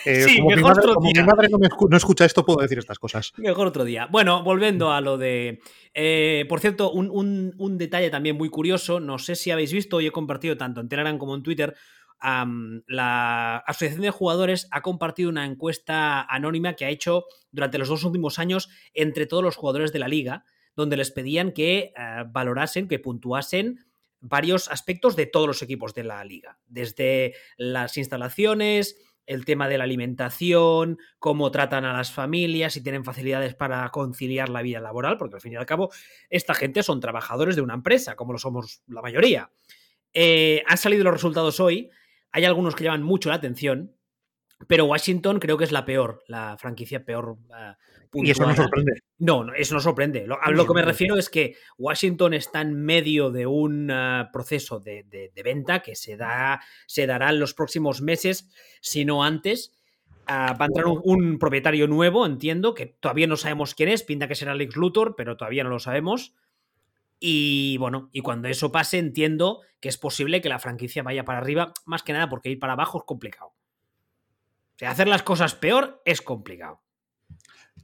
[0.04, 1.48] Eh, sí, como, mi madre, como mi madre,
[1.90, 3.32] no, escucha esto, puedo decir estas cosas.
[3.36, 4.08] Mejor otro día.
[4.10, 5.60] Bueno, volviendo a lo de...
[5.92, 10.00] Eh, por cierto, un, un, un, detalle también muy curioso, no sé si habéis visto
[10.00, 11.74] y he compartido tanto en Telegram como en Twitter,
[12.20, 18.04] la Asociación de Jugadores ha compartido una encuesta anónima que ha hecho durante los dos
[18.04, 22.88] últimos años entre todos los jugadores de la liga, donde les pedían que eh, valorasen,
[22.88, 23.86] que puntuasen
[24.20, 29.78] varios aspectos de todos los equipos de la liga, desde las instalaciones, el tema de
[29.78, 35.16] la alimentación, cómo tratan a las familias, si tienen facilidades para conciliar la vida laboral,
[35.18, 35.90] porque al fin y al cabo
[36.30, 39.50] esta gente son trabajadores de una empresa, como lo somos la mayoría.
[40.12, 41.90] Eh, han salido los resultados hoy
[42.32, 43.96] hay algunos que llaman mucho la atención,
[44.66, 47.30] pero Washington creo que es la peor, la franquicia peor.
[47.30, 48.92] Uh, y eso no sorprende.
[49.18, 50.26] No, no, eso no sorprende.
[50.26, 54.30] Lo, a lo que me refiero es que Washington está en medio de un uh,
[54.32, 58.48] proceso de, de, de, venta que se, da, se dará en los próximos meses,
[58.80, 59.72] si no antes.
[60.28, 64.02] Uh, va a entrar un, un, propietario nuevo, entiendo, que todavía no sabemos quién es,
[64.02, 66.34] pinta que será Alex Luthor, pero todavía no lo sabemos.
[67.18, 71.38] Y bueno, y cuando eso pase, entiendo que es posible que la franquicia vaya para
[71.38, 73.54] arriba, más que nada porque ir para abajo es complicado.
[74.76, 76.82] O sea, hacer las cosas peor es complicado.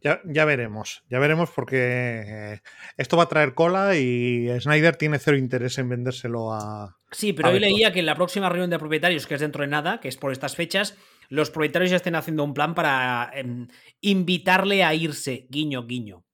[0.02, 2.60] Ya, ya, veremos, ya veremos porque
[2.96, 6.98] esto va a traer cola y Snyder tiene cero interés en vendérselo a.
[7.12, 9.62] Sí, pero a hoy leía que en la próxima reunión de propietarios, que es dentro
[9.62, 13.30] de nada, que es por estas fechas, los propietarios ya estén haciendo un plan para
[13.32, 13.68] eh,
[14.00, 16.24] invitarle a irse, guiño, guiño.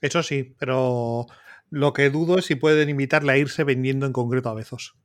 [0.00, 1.26] Eso sí, pero
[1.70, 4.96] lo que dudo es si pueden invitarle a irse vendiendo en concreto a Bezos.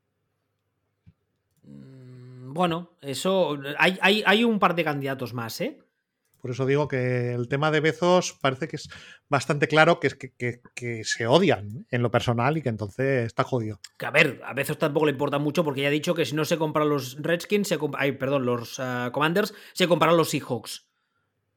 [1.64, 3.58] Mm, bueno, eso.
[3.78, 5.80] Hay, hay, hay, un par de candidatos más, ¿eh?
[6.42, 8.88] Por eso digo que el tema de Bezos parece que es
[9.30, 13.26] bastante claro que, es que, que, que se odian en lo personal y que entonces
[13.26, 13.80] está jodido.
[13.98, 16.36] Que a ver, a Bezos tampoco le importa mucho porque ya ha dicho que si
[16.36, 20.88] no se compran los Redskins, se ay, perdón, los uh, Commanders, se compran los Seahawks.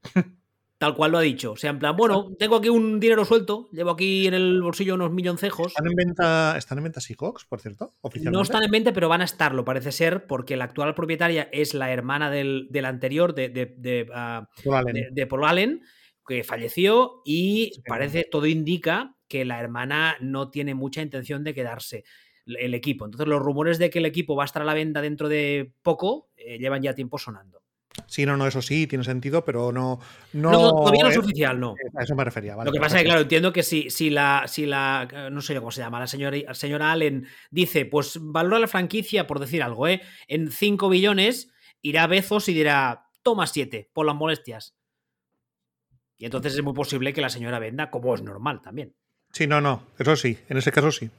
[0.78, 1.52] Tal cual lo ha dicho.
[1.52, 4.94] O sea, en plan, bueno, tengo aquí un dinero suelto, llevo aquí en el bolsillo
[4.94, 5.68] unos milloncejos.
[5.68, 7.96] ¿Están en venta, ¿están en venta Seahawks, por cierto?
[8.22, 11.74] No están en venta, pero van a estarlo, parece ser, porque la actual propietaria es
[11.74, 14.94] la hermana del, del anterior, de, de, de, uh, Paul Allen.
[14.94, 15.82] de, de Paul Allen,
[16.24, 17.82] que falleció y sí.
[17.84, 22.04] parece, todo indica que la hermana no tiene mucha intención de quedarse
[22.46, 23.04] el equipo.
[23.04, 25.74] Entonces, los rumores de que el equipo va a estar a la venta dentro de
[25.82, 27.62] poco eh, llevan ya tiempo sonando.
[28.06, 30.00] Sí, no, no, eso sí, tiene sentido, pero no.
[30.32, 31.74] No, no todavía no es oficial, no.
[31.96, 32.56] A eso me refería.
[32.56, 35.28] Vale, Lo que pasa es que, claro, entiendo que si, si, la, si la.
[35.30, 39.26] No sé cómo se llama, la señora, la señora Allen dice, pues valora la franquicia,
[39.26, 40.00] por decir algo, ¿eh?
[40.26, 44.74] En 5 billones, irá a Bezos y dirá, toma 7, por las molestias.
[46.16, 48.94] Y entonces es muy posible que la señora venda, como es normal también.
[49.32, 51.10] Sí, no, no, eso sí, en ese caso sí.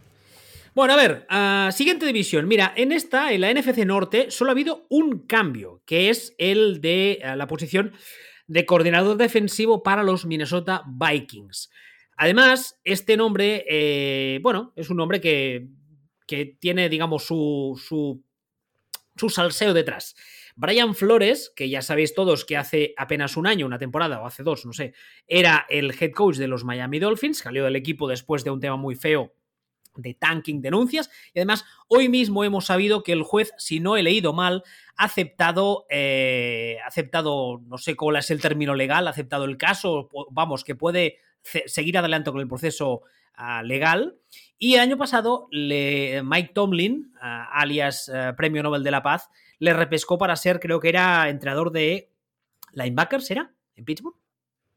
[0.79, 2.47] Bueno, a ver, uh, siguiente división.
[2.47, 6.79] Mira, en esta, en la NFC Norte, solo ha habido un cambio, que es el
[6.79, 7.91] de uh, la posición
[8.47, 11.69] de coordinador defensivo para los Minnesota Vikings.
[12.15, 15.67] Además, este nombre, eh, bueno, es un nombre que,
[16.25, 18.23] que tiene, digamos, su, su,
[19.17, 20.15] su salseo detrás.
[20.55, 24.43] Brian Flores, que ya sabéis todos que hace apenas un año, una temporada o hace
[24.43, 24.93] dos, no sé,
[25.27, 28.77] era el head coach de los Miami Dolphins, salió del equipo después de un tema
[28.77, 29.33] muy feo
[29.95, 34.03] de tanking denuncias y además hoy mismo hemos sabido que el juez, si no he
[34.03, 34.63] leído mal,
[34.95, 40.09] ha aceptado, eh, aceptado, no sé cuál es el término legal, ha aceptado el caso,
[40.31, 41.17] vamos, que puede
[41.65, 43.01] seguir adelante con el proceso
[43.37, 44.17] uh, legal.
[44.57, 49.29] Y el año pasado le, Mike Tomlin, uh, alias uh, Premio Nobel de la Paz,
[49.57, 52.11] le repescó para ser, creo que era entrenador de
[52.73, 53.53] linebackers, ¿era?
[53.75, 54.15] ¿En Pittsburgh?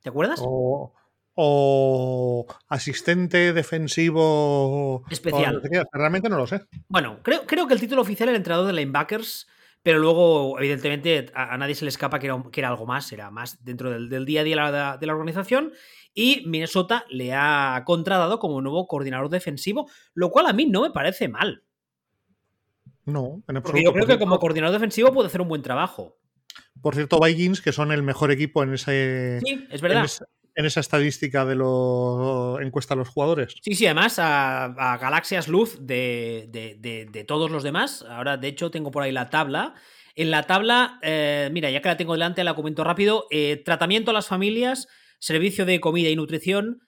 [0.00, 0.40] ¿Te acuerdas?
[0.42, 0.92] Oh
[1.34, 5.56] o asistente defensivo especial.
[5.56, 6.62] O, realmente no lo sé.
[6.88, 9.48] Bueno, creo, creo que el título oficial era entrenador de linebackers,
[9.82, 13.10] pero luego, evidentemente, a, a nadie se le escapa que era, que era, algo más,
[13.12, 15.72] era más dentro del, del día a día de la, de la, organización.
[16.14, 20.90] Y Minnesota le ha contratado como nuevo coordinador defensivo, lo cual a mí no me
[20.90, 21.62] parece mal.
[23.04, 23.62] No, en absoluto.
[23.62, 26.18] Porque yo creo que como coordinador defensivo puede hacer un buen trabajo.
[26.80, 29.40] Por cierto, Vikings, que son el mejor equipo en ese.
[29.42, 30.00] Sí, es verdad.
[30.00, 33.54] En ese, en esa estadística de lo encuesta a los jugadores.
[33.62, 38.04] Sí, sí, además a, galaxias luz de, de, de, de, todos los demás.
[38.08, 39.74] Ahora, de hecho, tengo por ahí la tabla.
[40.14, 43.26] En la tabla, eh, mira, ya que la tengo delante, la comento rápido.
[43.30, 44.88] Eh, tratamiento a las familias,
[45.18, 46.82] servicio de comida y nutrición,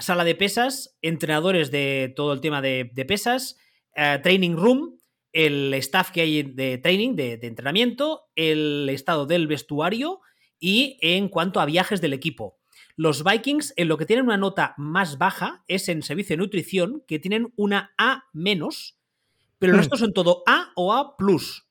[0.00, 3.58] sala de pesas, entrenadores de todo el tema de, pesas,
[3.96, 4.98] eh, training room,
[5.32, 10.20] el staff que hay de training, de, de entrenamiento, el estado del vestuario
[10.58, 12.59] y en cuanto a viajes del equipo.
[13.00, 17.02] Los Vikings, en lo que tienen una nota más baja, es en servicio de nutrición,
[17.08, 18.98] que tienen una A menos,
[19.58, 21.66] pero el resto son todo A o A plus.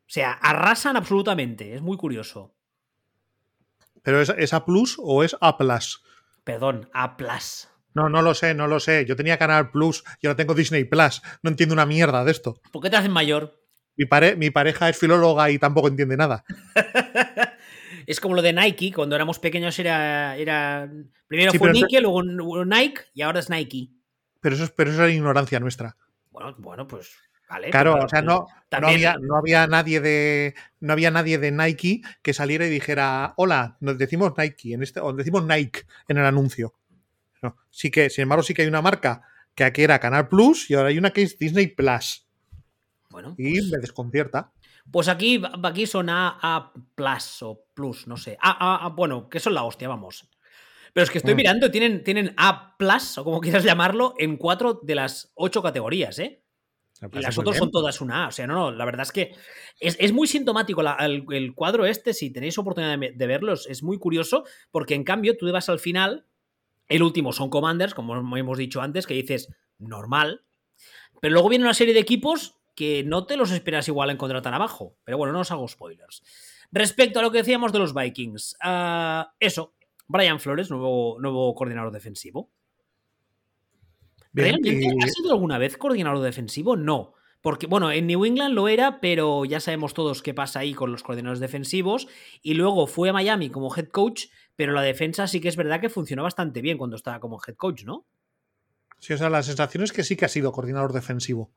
[0.00, 1.74] O sea, arrasan absolutamente.
[1.74, 2.54] Es muy curioso.
[4.02, 6.02] ¿Pero es, es A plus o es A plus?
[6.44, 7.70] Perdón, A plus.
[7.94, 9.06] No, no lo sé, no lo sé.
[9.06, 11.22] Yo tenía Canal Plus y ahora tengo Disney Plus.
[11.42, 12.60] No entiendo una mierda de esto.
[12.72, 13.58] ¿Por qué te hacen mayor?
[13.96, 16.44] Mi, pare mi pareja es filóloga y tampoco entiende nada.
[18.10, 20.36] es como lo de Nike, cuando éramos pequeños era.
[20.36, 20.90] era
[21.26, 23.90] primero Sí, fue Nike, luego Nike y ahora es Nike.
[24.40, 25.96] Pero eso es, pero eso es ignorancia nuestra.
[26.30, 27.10] Bueno, bueno, pues.
[27.50, 31.10] Vale, Claro, pero- o sea, no, no, también- había, no había nadie de no había
[31.10, 35.44] nadie de Nike que saliera y dijera, hola, nos decimos Nike, en este, o decimos
[35.46, 36.74] Nike en el anuncio.
[37.42, 39.22] No, sí que, sin embargo, sí que hay una marca
[39.54, 42.26] que aquí era Canal Plus y ahora hay una que es Disney Plus.
[43.10, 44.52] Bueno, y pues, me desconcierta.
[44.90, 48.36] Pues aquí, aquí son A, A plus o plus, no sé.
[48.40, 50.28] A, A, A, bueno, que son la hostia, vamos.
[50.92, 51.36] Pero es que estoy Mm.
[51.36, 56.18] mirando, tienen, tienen A plus, o como quieras llamarlo, en cuatro de las ocho categorías,
[56.18, 56.42] ¿eh?
[57.00, 58.28] Me Y parece las otras son todas una A.
[58.28, 59.32] O sea, no, no, la verdad es que
[59.78, 63.52] es, es muy sintomático la- el, el cuadro este, si tenéis oportunidad de, de verlo,
[63.52, 66.26] es, es muy curioso, porque en cambio tú te vas al final,
[66.88, 69.48] el último son Commanders, como hemos dicho antes, que dices
[69.78, 70.44] normal,
[71.20, 74.54] pero luego viene una serie de equipos que no te los esperas igual encontrar tan
[74.54, 74.94] abajo.
[75.02, 76.22] Pero bueno, no os hago spoilers.
[76.70, 79.74] Respecto a lo que decíamos de los Vikings, ah, eso,
[80.06, 82.52] Brian Flores, nuevo, nuevo coordinador defensivo.
[84.30, 86.76] Bien, ¿Realmente y- ha sido alguna vez coordinador defensivo?
[86.76, 87.14] No.
[87.40, 90.92] Porque, bueno, en New England lo era, pero ya sabemos todos qué pasa ahí con
[90.92, 92.06] los coordinadores defensivos.
[92.42, 95.80] Y luego fue a Miami como head coach, pero la defensa sí que es verdad
[95.80, 98.06] que funcionó bastante bien cuando estaba como head coach, ¿no?
[99.00, 101.50] Sí, o sea, la sensación es que sí que ha sido coordinador defensivo.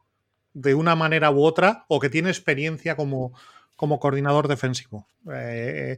[0.53, 3.33] De una manera u otra, o que tiene experiencia como,
[3.75, 5.07] como coordinador defensivo.
[5.33, 5.97] Eh,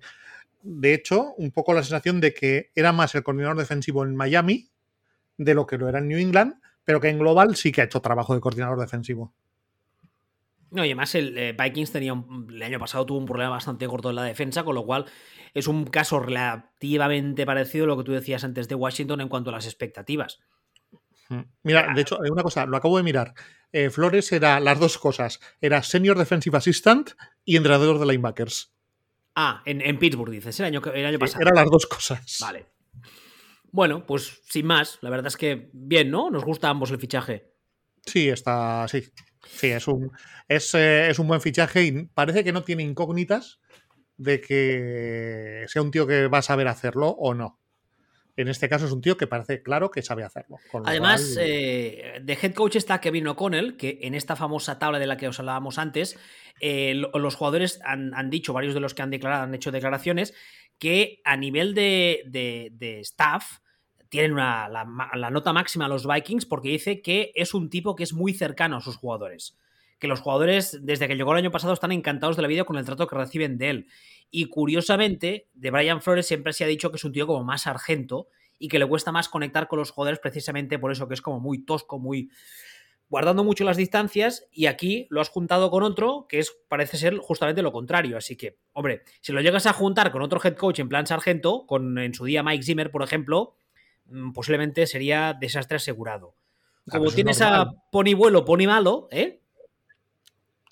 [0.61, 4.69] de hecho, un poco la sensación de que era más el coordinador defensivo en Miami
[5.37, 7.85] de lo que lo era en New England, pero que en global sí que ha
[7.85, 9.33] hecho trabajo de coordinador defensivo.
[10.71, 13.85] No, y además el eh, Vikings tenía un- el año pasado tuvo un problema bastante
[13.85, 15.05] gordo en la defensa, con lo cual
[15.53, 19.49] es un caso relativamente parecido a lo que tú decías antes de Washington en cuanto
[19.51, 20.39] a las expectativas.
[21.63, 23.33] Mira, de hecho, una cosa, lo acabo de mirar.
[23.73, 25.39] Eh, Flores era las dos cosas.
[25.59, 27.11] Era Senior Defensive Assistant
[27.43, 28.71] y entrenador de linebackers.
[29.35, 31.41] Ah, en, en Pittsburgh dices, el año, que- el año pasado.
[31.41, 32.37] Eran las dos cosas.
[32.39, 32.67] Vale.
[33.71, 36.29] Bueno, pues sin más, la verdad es que bien, ¿no?
[36.29, 37.51] Nos gusta a ambos el fichaje.
[38.05, 38.87] Sí, está.
[38.87, 39.03] Sí.
[39.45, 40.11] Sí, es un,
[40.47, 43.59] es, eh, es un buen fichaje y parece que no tiene incógnitas
[44.15, 47.59] de que sea un tío que va a saber hacerlo o no.
[48.35, 50.57] En este caso es un tío que parece claro que sabe hacerlo.
[50.89, 55.05] Además, cual, eh, de head coach está Kevin O'Connell, que en esta famosa tabla de
[55.07, 56.17] la que os hablábamos antes,
[56.59, 59.71] eh, lo- los jugadores han, han dicho, varios de los que han declarado, han hecho
[59.71, 60.33] declaraciones,
[60.79, 63.59] que a nivel de, de- de staff
[64.09, 68.03] tienen una- la nota máxima a los Vikings porque dice que es un tipo que
[68.03, 69.57] es muy cercano a sus jugadores.
[70.03, 72.75] Que los jugadores, desde que llegó el año pasado, están encantados de la vida con
[72.75, 73.87] el trato que reciben de él.
[74.29, 77.61] Y curiosamente, de Brian Flores siempre se ha dicho que es un tío como más
[77.61, 78.27] sargento
[78.59, 81.39] y que le cuesta más conectar con los jugadores precisamente por eso, que es como
[81.39, 82.29] muy tosco, muy
[83.07, 87.15] guardando mucho las distancias y aquí lo has juntado con otro que es parece ser
[87.19, 90.79] justamente lo contrario, así que, hombre, si lo llegas a juntar con otro head coach
[90.79, 93.55] en plan sargento, con en su día Mike Zimmer, por ejemplo,
[94.07, 96.35] mm, posiblemente sería desastre asegurado.
[96.87, 99.42] Ah, Como pues es tienes a Pony Vuelo, Pony Malo, ¿eh?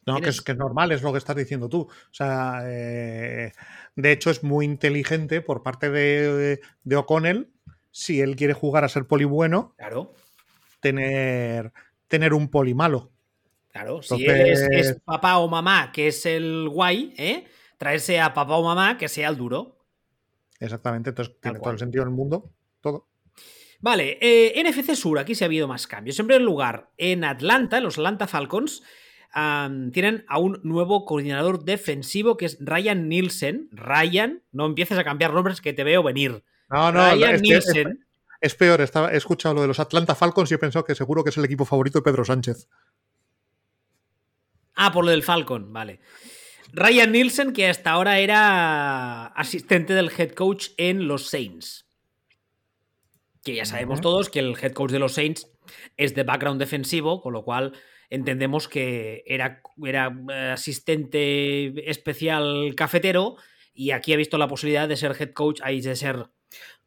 [0.05, 1.81] No, que es, que es normal, es lo que estás diciendo tú.
[1.81, 3.51] O sea, eh,
[3.95, 7.51] de hecho es muy inteligente por parte de, de O'Connell,
[7.91, 10.13] si él quiere jugar a ser poli bueno, Claro,
[10.79, 11.71] tener,
[12.07, 13.11] tener un poli malo.
[13.71, 14.01] claro.
[14.01, 17.45] Si él es, papá o mamá, que es el guay, ¿eh?
[17.77, 19.77] Traerse a papá o mamá que sea el duro.
[20.59, 22.51] Exactamente, entonces tiene todo el sentido del mundo.
[22.81, 23.07] Todo.
[23.79, 26.19] Vale, eh, NFC Sur, aquí sí ha habido más cambios.
[26.19, 28.83] En primer lugar, en Atlanta, los Atlanta Falcons,
[29.33, 33.69] tienen a un nuevo coordinador defensivo que es Ryan Nielsen.
[33.71, 36.43] Ryan, no empieces a cambiar nombres que te veo venir.
[36.69, 37.67] No, no, Ryan es,
[38.41, 38.81] es- peor.
[38.81, 41.37] Estaba, he escuchado lo de los Atlanta Falcons y he pensado que seguro que es
[41.37, 42.67] el equipo favorito de Pedro Sánchez.
[44.75, 45.99] Ah, por lo del Falcon, vale.
[46.73, 51.85] Ryan Nielsen, que hasta ahora era asistente del head coach en los Saints.
[53.43, 55.47] Que ya sabemos todos que el head coach de los Saints
[55.97, 57.73] es de background defensivo, con lo cual
[58.11, 63.37] entendemos que era, era eh, asistente especial cafetero
[63.73, 66.27] y aquí ha visto la posibilidad de ser head coach, ahí de ser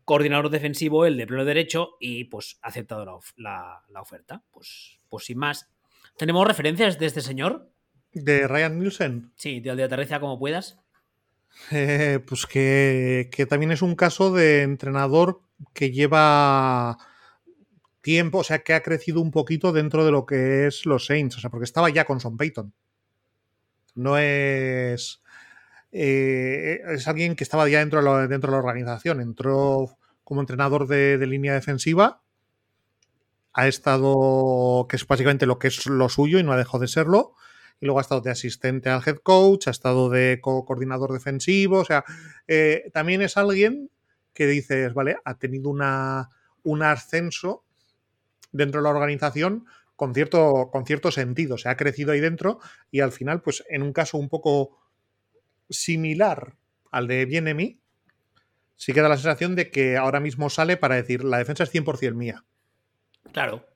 [0.04, 4.42] coordinador defensivo, el de pleno derecho, y pues ha aceptado la, la oferta.
[4.52, 5.70] Pues, pues sin más.
[6.18, 7.70] ¿Tenemos referencias de este señor?
[8.12, 10.78] De Ryan Nielsen, Sí, de, de aterriza como puedas.
[11.70, 15.40] eh, pues que, que también es un caso de entrenador
[15.72, 16.98] que lleva
[18.04, 21.38] tiempo, o sea, que ha crecido un poquito dentro de lo que es los Saints,
[21.38, 22.72] o sea, porque estaba ya con Son Payton.
[23.96, 25.22] No es.
[25.92, 29.20] eh, es alguien que estaba ya dentro de, dentro de la organización.
[29.20, 32.22] Entró como entrenador de, línea defensiva.
[33.52, 36.88] Ha estado, que es básicamente lo que es lo suyo y no ha dejado de
[36.88, 37.34] serlo.
[37.80, 41.78] Y luego ha estado de asistente al head coach, ha estado de co coordinador defensivo.
[41.78, 42.04] O sea,
[42.48, 43.90] eh, también es alguien
[44.34, 46.28] que dices, vale, ha tenido una,
[46.64, 47.63] un ascenso
[48.54, 51.58] dentro de la organización con cierto, con cierto sentido.
[51.58, 54.78] Se ha crecido ahí dentro y al final, pues en un caso un poco
[55.68, 56.56] similar
[56.90, 57.80] al de Bienemi,
[58.76, 61.74] sí que da la sensación de que ahora mismo sale para decir la defensa es
[61.74, 62.44] 100% mía.
[63.32, 63.66] Claro.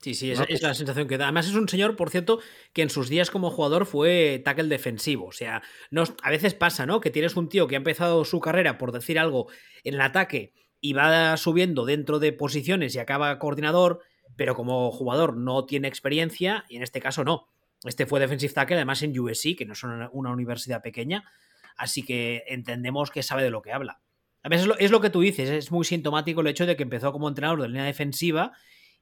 [0.00, 1.24] Sí, sí, es, es, la sensación que da.
[1.24, 2.38] Además, es un señor, por cierto,
[2.72, 5.26] que en sus días como jugador fue tackle defensivo.
[5.26, 5.60] O sea,
[5.90, 7.00] no, a veces pasa, ¿no?
[7.00, 9.48] Que tienes un tío que ha empezado su carrera, por decir algo,
[9.82, 14.00] en el ataque y va subiendo dentro de posiciones y acaba coordinador,
[14.36, 17.48] pero como jugador no tiene experiencia y en este caso no.
[17.84, 21.30] Este fue defensive tackle, además en USC, que no es una, universidad pequeña,
[21.76, 24.00] así que entendemos que sabe de lo que habla.
[24.42, 26.76] A veces es lo, es lo que tú dices, es muy sintomático el hecho de
[26.76, 28.52] que empezó como entrenador de línea defensiva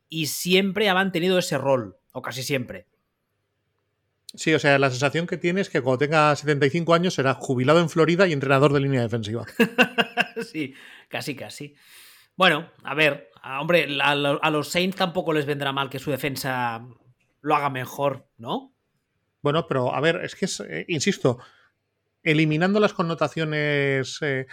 [0.08, 2.86] y siempre ha mantenido ese rol, o casi siempre.
[4.36, 7.80] Sí, o sea, la sensación que tiene es que cuando tenga 75 años será jubilado
[7.80, 9.46] en Florida y entrenador de línea defensiva.
[10.52, 10.74] sí,
[11.08, 11.74] casi, casi.
[12.36, 16.86] Bueno, a ver, hombre, a, los Saints tampoco les vendrá mal que su defensa
[17.40, 18.74] lo haga mejor, ¿no?
[19.42, 21.38] Bueno, pero a ver, es que, es, eh, insisto,
[22.22, 24.46] eliminando las connotaciones eh,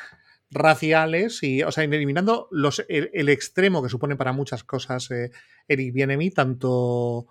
[0.52, 2.50] raciales y, o sea, eliminando
[2.88, 5.32] el, extremo que supone para muchas cosas eh,
[5.68, 7.26] Eric Bienemi, tanto,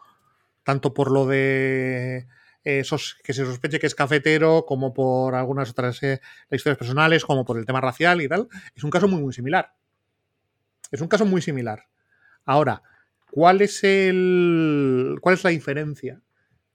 [0.65, 2.27] tanto por lo de
[2.65, 6.01] esos que se sospeche que es cafetero, como por algunas otras
[6.51, 9.73] historias personales, como por el tema racial y tal, es un caso muy, muy similar.
[10.93, 11.87] Es un caso muy similar.
[12.45, 12.83] Ahora,
[13.31, 15.19] ¿cuál es el.
[15.21, 16.23] cuál es la diferencia?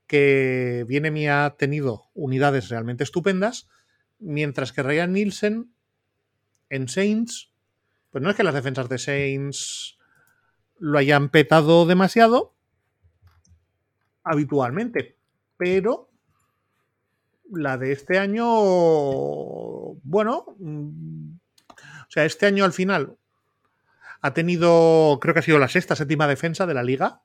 [0.07, 3.69] Que Bienemi ha tenido unidades realmente estupendas,
[4.19, 5.71] mientras que Ryan Nielsen
[6.69, 7.53] en Saints,
[8.09, 9.97] pues no es que las defensas de Saints
[10.79, 12.55] lo hayan petado demasiado
[14.23, 15.17] habitualmente,
[15.57, 16.09] pero
[17.49, 18.45] la de este año,
[20.03, 23.17] bueno, o sea, este año al final
[24.27, 27.21] ha tenido, creo que ha sido la sexta, séptima defensa de la liga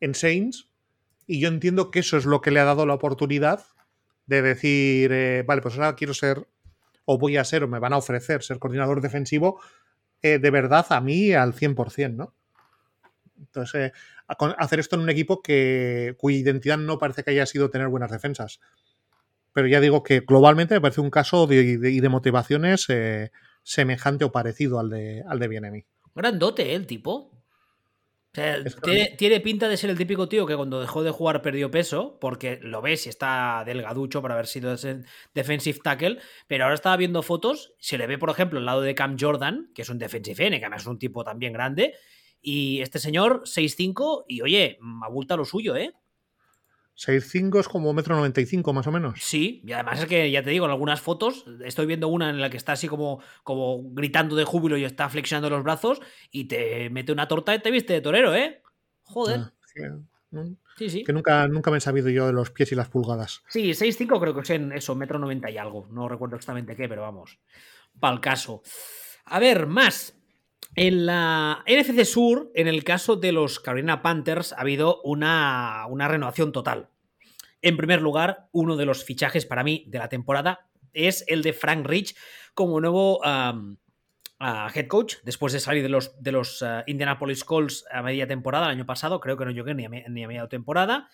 [0.00, 0.68] en Saints,
[1.26, 3.64] y yo entiendo que eso es lo que le ha dado la oportunidad
[4.26, 6.46] de decir, eh, vale, pues ahora quiero ser,
[7.04, 9.60] o voy a ser, o me van a ofrecer ser coordinador defensivo
[10.22, 12.34] eh, de verdad a mí al 100%, ¿no?
[13.38, 13.92] Entonces, eh,
[14.28, 18.10] hacer esto en un equipo que, cuya identidad no parece que haya sido tener buenas
[18.10, 18.60] defensas.
[19.52, 22.86] Pero ya digo que globalmente me parece un caso de, de, de motivaciones
[23.62, 25.86] semejante o parecido al de, al de Bienemi.
[26.14, 26.74] Grandote, ¿eh?
[26.74, 27.30] el tipo.
[28.32, 31.42] O sea, tiene, tiene, pinta de ser el típico tío que cuando dejó de jugar
[31.42, 34.74] perdió peso, porque lo ves y está delgaducho para haber sido
[35.34, 38.94] defensive tackle, pero ahora estaba viendo fotos, se le ve, por ejemplo, al lado de
[38.94, 41.94] Cam Jordan, que es un defensive end, que además es un tipo también grande,
[42.40, 45.92] y este señor, 6'5, y oye, abulta lo suyo, ¿eh?
[46.96, 49.20] 6'5 es como 1,95 m más o menos.
[49.20, 52.40] Sí, y además es que ya te digo, en algunas fotos, estoy viendo una en
[52.40, 56.44] la que está así como, como gritando de júbilo y está flexionando los brazos y
[56.44, 58.62] te mete una torta y te viste de torero, ¿eh?
[59.02, 59.40] Joder.
[59.40, 59.52] Ah.
[60.76, 61.04] Sí, sí.
[61.04, 63.42] Que nunca, nunca me he sabido yo de los pies y las pulgadas.
[63.48, 65.86] Sí, 6'5 creo que es en eso, metro 90 y algo.
[65.90, 67.38] No recuerdo exactamente qué, pero vamos.
[68.00, 68.62] Para el caso.
[69.26, 70.16] A ver, más.
[70.74, 76.08] En la NFC Sur, en el caso de los Carolina Panthers, ha habido una, una,
[76.08, 76.88] renovación total.
[77.60, 81.52] En primer lugar, uno de los fichajes para mí de la temporada es el de
[81.52, 82.16] Frank Rich
[82.54, 88.02] como nuevo head coach, después de salir de los, de los uh, Indianapolis Colts a
[88.02, 91.08] media temporada el año pasado, creo que no llegué ni a, a media temporada.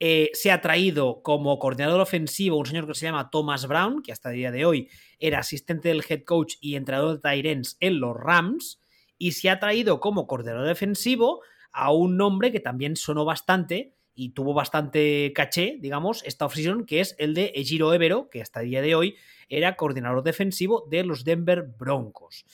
[0.00, 4.12] Eh, se ha traído como coordinador ofensivo un señor que se llama Thomas Brown, que
[4.12, 4.88] hasta el día de hoy
[5.18, 8.80] era asistente del head coach y entrenador de Tyrens en los Rams
[9.18, 11.42] y se ha traído como coordinador defensivo
[11.72, 17.00] a un nombre que también sonó bastante y tuvo bastante caché, digamos, esta offseason, que
[17.00, 19.16] es el de Ejiro Evero, que hasta el día de hoy
[19.48, 22.44] era coordinador defensivo de los Denver Broncos.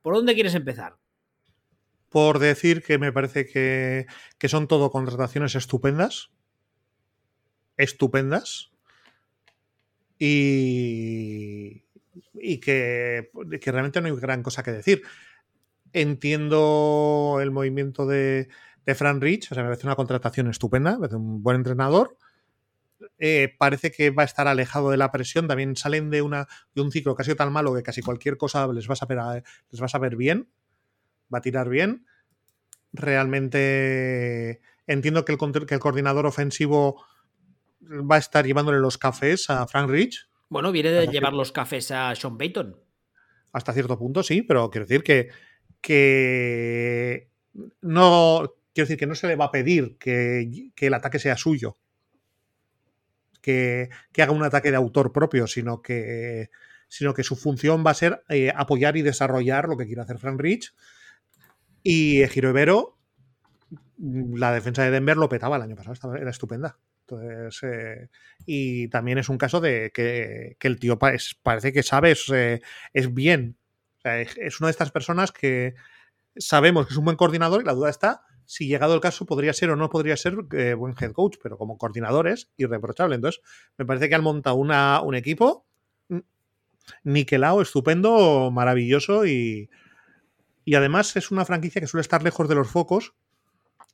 [0.00, 0.96] ¿Por dónde quieres empezar?
[2.08, 4.06] Por decir que me parece que,
[4.38, 6.30] que son todo contrataciones estupendas.
[7.76, 8.70] Estupendas.
[10.18, 11.84] Y,
[12.34, 13.30] y que,
[13.60, 15.02] que realmente no hay gran cosa que decir
[15.94, 18.48] entiendo el movimiento de,
[18.84, 22.18] de Fran Rich, o sea, me parece una contratación estupenda, me parece un buen entrenador.
[23.18, 26.82] Eh, parece que va a estar alejado de la presión, también salen de, una, de
[26.82, 29.42] un ciclo que ha sido tan malo que casi cualquier cosa les va a saber,
[29.70, 30.48] les va a saber bien,
[31.32, 32.06] va a tirar bien.
[32.92, 37.04] Realmente entiendo que el, que el coordinador ofensivo
[37.82, 40.28] va a estar llevándole los cafés a Frank Rich.
[40.48, 42.76] Bueno, viene de llevar los cafés a Sean Payton.
[43.52, 45.28] Hasta cierto punto, sí, pero quiero decir que,
[45.84, 47.28] que
[47.82, 51.36] no, quiero decir que no se le va a pedir que, que el ataque sea
[51.36, 51.76] suyo,
[53.42, 56.48] que, que, haga un ataque de autor propio, sino que,
[56.88, 60.18] sino que su función va a ser eh, apoyar y desarrollar lo que quiere hacer
[60.18, 60.74] Frank Rich.
[61.82, 62.96] Y Giro Ibero,
[63.98, 66.78] la defensa de Denver lo petaba el año pasado, estaba, era estupenda.
[67.00, 68.08] Entonces, eh,
[68.46, 72.62] y también es un caso de que, que el tío parece que sabe, es, eh,
[72.94, 73.58] es bien
[74.04, 75.74] es una de estas personas que
[76.36, 79.52] sabemos que es un buen coordinador y la duda está si llegado el caso podría
[79.52, 83.14] ser o no podría ser eh, buen head coach, pero como coordinador es irreprochable.
[83.14, 83.40] Entonces,
[83.78, 85.66] me parece que han montado una, un equipo
[86.08, 86.18] mm,
[87.04, 89.70] niquelado, estupendo, maravilloso y,
[90.64, 93.14] y además es una franquicia que suele estar lejos de los focos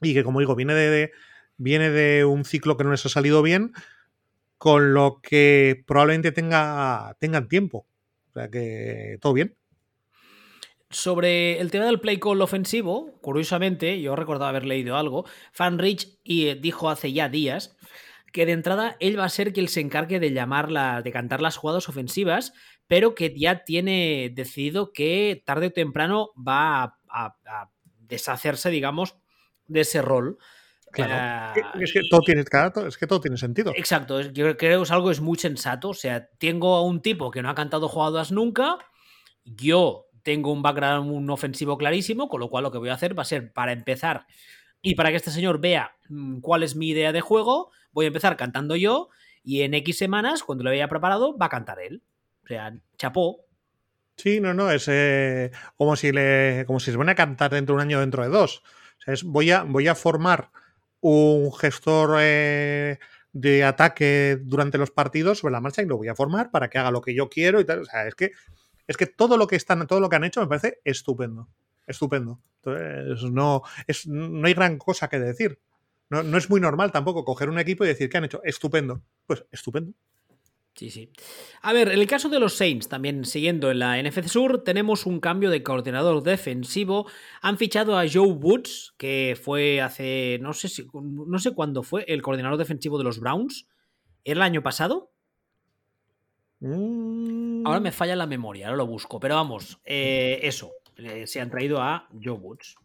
[0.00, 1.12] y que, como digo, viene de,
[1.56, 3.72] viene de un ciclo que no les ha salido bien,
[4.58, 7.86] con lo que probablemente tenga, tengan tiempo.
[8.30, 9.56] O sea que todo bien.
[10.90, 16.48] Sobre el tema del play call ofensivo, curiosamente, yo recordaba haber leído algo, Fanrich y
[16.48, 17.76] eh, dijo hace ya días
[18.32, 21.56] que de entrada él va a ser quien se encargue de llamarla, de cantar las
[21.56, 22.52] jugadas ofensivas,
[22.88, 27.36] pero que ya tiene decidido que tarde o temprano va a,
[28.00, 29.16] deshacerse, digamos,
[29.68, 30.38] de ese rol.
[30.90, 31.54] Claro.
[31.80, 33.72] es, que todo tiene, es que todo tiene sentido.
[33.76, 35.90] Exacto, yo creo que es algo es muy sensato.
[35.90, 38.76] O sea, tengo a un tipo que no ha cantado jugadas nunca,
[39.44, 43.18] yo tengo un background un ofensivo clarísimo, con lo cual lo que voy a hacer
[43.18, 44.26] va a ser para empezar
[44.82, 48.08] y para que este señor vea mm, cuál es mi idea de juego, voy a
[48.08, 49.10] empezar cantando yo
[49.42, 52.02] y en X semanas, cuando lo haya preparado, va a cantar él.
[52.44, 53.46] O sea, chapó.
[54.16, 57.74] Sí, no, no, es eh, como, si le, como si se pone a cantar dentro
[57.74, 58.62] de un año o dentro de dos.
[58.98, 60.50] O sea, es, voy, a, voy a formar
[61.00, 62.98] un gestor eh,
[63.32, 66.78] de ataque durante los partidos sobre la marcha y lo voy a formar para que
[66.78, 67.80] haga lo que yo quiero y tal.
[67.80, 68.32] O sea, es que
[68.90, 71.48] es que todo lo que están, todo lo que han hecho me parece estupendo.
[71.86, 72.40] Estupendo.
[72.56, 75.60] Entonces, no, es, no hay gran cosa que decir.
[76.08, 79.00] No, no, es muy normal tampoco coger un equipo y decir que han hecho estupendo.
[79.28, 79.92] Pues estupendo.
[80.74, 81.12] Sí, sí.
[81.62, 85.06] A ver, en el caso de los Saints, también siguiendo en la NFC Sur, tenemos
[85.06, 87.06] un cambio de coordinador defensivo.
[87.42, 92.04] Han fichado a Joe Woods, que fue hace, no sé si, no sé cuándo fue,
[92.08, 93.68] el coordinador defensivo de los Browns.
[94.24, 95.09] ¿Era el año pasado?
[96.60, 97.66] Mm.
[97.66, 99.18] Ahora me falla la memoria, ahora lo busco.
[99.18, 100.72] Pero vamos, eh, eso.
[101.24, 102.76] se han traído a Joe Woods.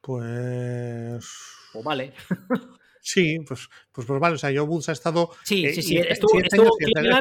[0.00, 1.28] Pues.
[1.72, 2.12] Pues vale.
[3.02, 4.34] Sí, pues, pues, pues, vale.
[4.34, 5.30] O sea, Joe Woods ha estado.
[5.42, 5.96] Sí, eh, sí, sí.
[5.96, 6.38] Estuvo,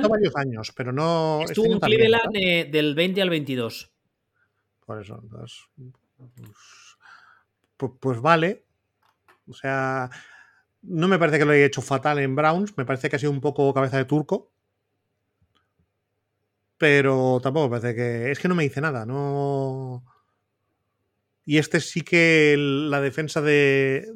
[0.09, 1.41] varios años, pero no.
[1.43, 3.89] Estuvo este en Cleveland del 20 al 22.
[4.85, 5.59] Por eso, entonces.
[7.77, 8.65] Pues, pues, vale.
[9.47, 10.09] O sea,
[10.81, 13.31] no me parece que lo haya hecho fatal en Browns, me parece que ha sido
[13.31, 14.51] un poco cabeza de turco.
[16.77, 18.31] Pero tampoco me parece que.
[18.31, 20.05] Es que no me dice nada, no.
[21.45, 24.07] Y este sí que la defensa de,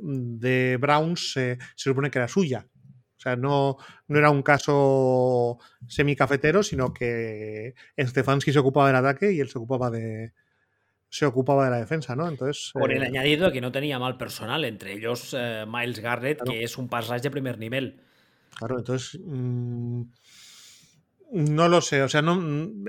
[0.00, 2.66] de Browns se supone que era suya.
[3.18, 3.76] O sea, no,
[4.08, 9.58] no era un caso semicafetero, sino que Stefanski se ocupaba del ataque y él se
[9.58, 10.32] ocupaba de,
[11.10, 12.28] se ocupaba de la defensa, ¿no?
[12.28, 12.70] Entonces.
[12.72, 16.40] Por el eh, añadido de que no tenía mal personal, entre ellos eh, Miles Garrett,
[16.44, 18.00] que es un pasaje de primer nivel.
[18.56, 19.20] Claro, entonces.
[19.22, 20.02] Mm,
[21.32, 22.02] no lo sé.
[22.02, 22.40] O sea, no.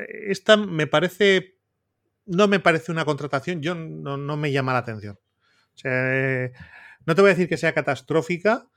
[0.08, 1.58] Esta me parece.
[2.28, 3.62] No me parece una contratación.
[3.62, 5.18] Yo no, no me llama la atención.
[5.74, 6.52] O sea, eh,
[7.08, 8.68] no te voy a decir que sea catastrófica,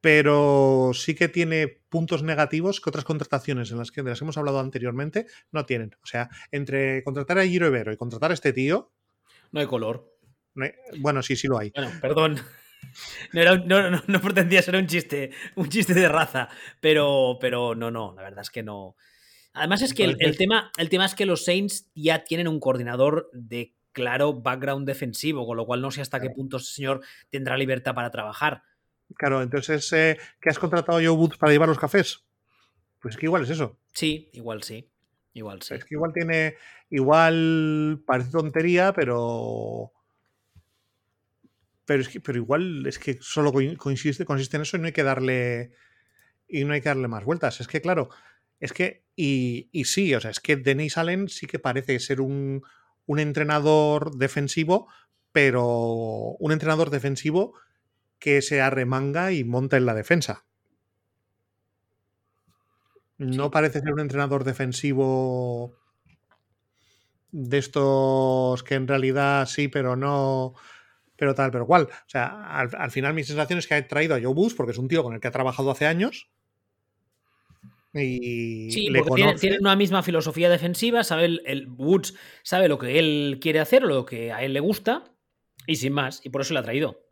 [0.00, 4.24] pero sí que tiene puntos negativos que otras contrataciones en las que, de las que
[4.24, 5.96] hemos hablado anteriormente no tienen.
[6.02, 8.92] O sea, entre contratar a Giro Evero y contratar a este tío.
[9.50, 10.14] No hay color.
[10.98, 11.72] bueno, sí, sí lo hay.
[11.74, 12.40] Bueno, perdón.
[13.32, 16.48] No, pretendía ser un chiste, un chiste de raza,
[16.80, 18.96] pero, pero no, no, la verdad es que no.
[19.52, 23.30] Además es que el, tema, el tema es que los Saints ya tienen un coordinador
[23.32, 27.56] de claro background defensivo, con lo cual no sé hasta qué punto ese señor tendrá
[27.56, 28.62] libertad para trabajar.
[29.16, 32.24] Claro, entonces, eh, ¿qué has contratado Joe Woods para llevar los cafés?
[33.00, 33.78] Pues es que igual es eso.
[33.92, 34.88] Sí, igual sí.
[35.34, 35.74] Igual sí.
[35.74, 36.56] Es que igual tiene.
[36.90, 39.92] Igual parece tontería, pero.
[41.84, 44.92] Pero, es que, pero igual es que solo consiste, consiste en eso y no hay
[44.92, 45.72] que darle.
[46.48, 47.60] Y no hay que darle más vueltas.
[47.60, 48.10] Es que, claro,
[48.60, 49.04] es que.
[49.16, 52.62] Y, y sí, o sea, es que Denis Allen sí que parece ser un,
[53.06, 54.88] un entrenador defensivo,
[55.32, 55.64] pero
[56.38, 57.54] un entrenador defensivo
[58.18, 60.44] que se arremanga y monta en la defensa.
[63.18, 65.74] No parece ser un entrenador defensivo
[67.30, 70.54] de estos que en realidad sí, pero no,
[71.16, 71.88] pero tal, pero cual.
[71.90, 74.78] O sea, al, final mi sensación es que ha traído a Joe Bush porque es
[74.78, 76.30] un tío con el que ha trabajado hace años.
[77.92, 83.38] Y sí, porque tiene, una misma filosofía defensiva, sabe el, Woods sabe lo que él
[83.40, 85.04] quiere hacer, lo que a él le gusta,
[85.66, 87.07] y sin más, y por eso le ha traído.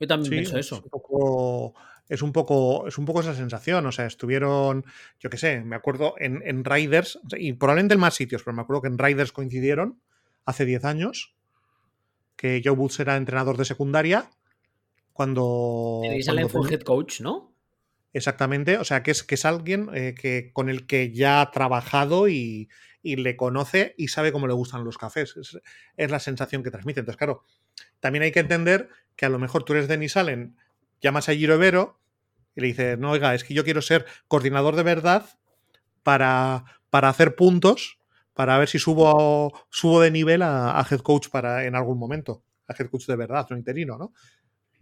[0.00, 0.76] Yo también pienso eso.
[0.76, 1.74] Es un, poco,
[2.08, 3.86] es un, poco, es un poco esa sensación.
[3.86, 4.84] O sea, estuvieron,
[5.20, 8.62] yo qué sé, me acuerdo en, en Riders, y probablemente en más sitios, pero me
[8.62, 10.00] acuerdo que en Riders coincidieron
[10.44, 11.34] hace 10 años,
[12.36, 14.30] que Joe Woods era entrenador de secundaria.
[15.12, 16.02] Cuando.
[16.22, 17.54] sale fue head coach, ¿no?
[18.12, 21.50] Exactamente, o sea que es, que es alguien eh, que, con el que ya ha
[21.50, 22.68] trabajado y,
[23.02, 25.36] y le conoce y sabe cómo le gustan los cafés.
[25.36, 25.58] Es,
[25.96, 27.00] es la sensación que transmite.
[27.00, 27.44] Entonces, claro,
[28.00, 30.56] también hay que entender que a lo mejor tú eres Denis Allen,
[31.00, 32.00] llamas a Giro Vero
[32.56, 35.26] y le dices, no, oiga, es que yo quiero ser coordinador de verdad
[36.02, 37.98] para, para hacer puntos,
[38.32, 42.44] para ver si subo, subo de nivel a, a head coach para, en algún momento.
[42.68, 44.12] A head coach de verdad, no interino, ¿no?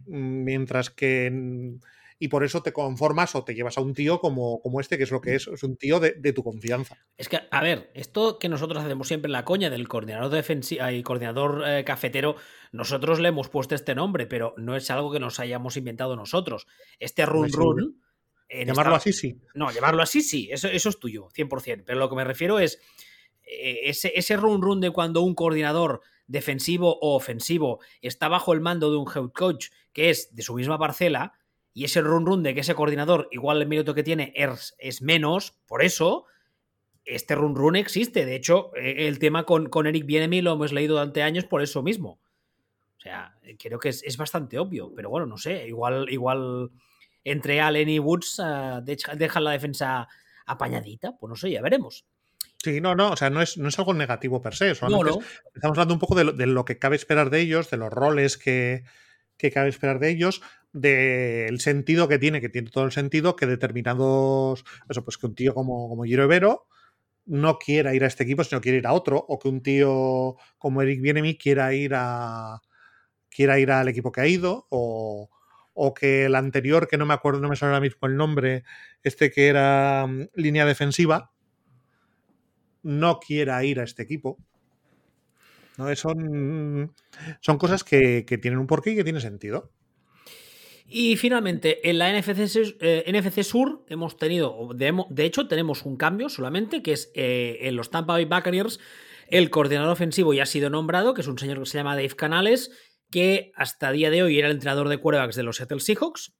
[0.05, 1.77] Mientras que
[2.23, 5.03] y por eso te conformas o te llevas a un tío como, como este, que
[5.03, 6.97] es lo que es, es un tío de, de, tu confianza.
[7.17, 10.89] Es que, a ver, esto que nosotros hacemos siempre en la coña del coordinador defensivo
[10.89, 12.37] y coordinador eh, cafetero,
[12.71, 16.65] nosotros le hemos puesto este nombre, pero no es algo que nos hayamos inventado nosotros.
[16.97, 18.01] Este run run.
[18.49, 19.09] llamarlo esta...
[19.09, 19.41] así, sí.
[19.53, 21.83] No, llamarlo así, sí, eso, eso es tuyo, 100%.
[21.85, 22.79] Pero lo que me refiero es
[23.43, 28.61] eh, ese, ese run run de cuando un coordinador defensivo o ofensivo está bajo el
[28.61, 31.33] mando de un head coach que es de su misma parcela
[31.73, 35.01] y ese run run de que ese coordinador igual el mérito que tiene es, es
[35.01, 36.25] menos, por eso
[37.05, 38.25] este run run existe.
[38.25, 41.61] De hecho, eh, el tema con, con Eric Bienemi lo hemos leído durante años por
[41.61, 42.19] eso mismo.
[42.97, 46.71] O sea, creo que es, es bastante obvio, pero bueno, no sé, igual, igual
[47.25, 50.07] entre Allen y Woods uh, dejan la defensa
[50.45, 52.05] apañadita, pues no sé, ya veremos.
[52.63, 54.71] Sí, no, no, o sea, no es, no es algo negativo per se, no.
[55.53, 57.91] estamos hablando un poco de lo, de lo, que cabe esperar de ellos, de los
[57.91, 58.85] roles que,
[59.37, 60.41] que cabe esperar de ellos,
[60.73, 65.35] del sentido que tiene, que tiene todo el sentido, que determinados, eso, pues que un
[65.35, 66.67] tío como, como Giro Evero
[67.25, 70.35] no quiera ir a este equipo, sino quiere ir a otro, o que un tío
[70.57, 72.61] como Eric Bienemi quiera ir a
[73.29, 75.29] quiera ir al equipo que ha ido, o,
[75.73, 78.63] o que el anterior, que no me acuerdo, no me sale ahora mismo el nombre,
[79.03, 81.31] este que era um, línea defensiva,
[82.83, 84.37] no quiera ir a este equipo.
[85.77, 85.93] ¿no?
[85.95, 86.93] Son,
[87.41, 89.71] son cosas que, que, tienen un porqué y que tienen sentido.
[90.87, 96.29] Y finalmente, en la NFC, eh, NFC Sur hemos tenido, de, hecho, tenemos un cambio
[96.29, 98.79] solamente, que es eh, en los Tampa Bay Buccaneers,
[99.29, 102.09] el coordinador ofensivo ya ha sido nombrado, que es un señor que se llama Dave
[102.09, 102.71] Canales,
[103.09, 106.33] que hasta día de hoy era el entrenador de quarterbacks de los Seattle Seahawks,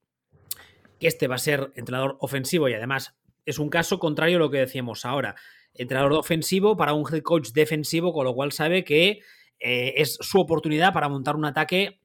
[1.00, 3.16] que este va a ser entrenador ofensivo y además
[3.46, 5.36] es un caso contrario a lo que decíamos ahora.
[5.74, 9.22] Entrenador ofensivo para un head coach defensivo, con lo cual sabe que
[9.60, 12.00] eh, es su oportunidad para montar un ataque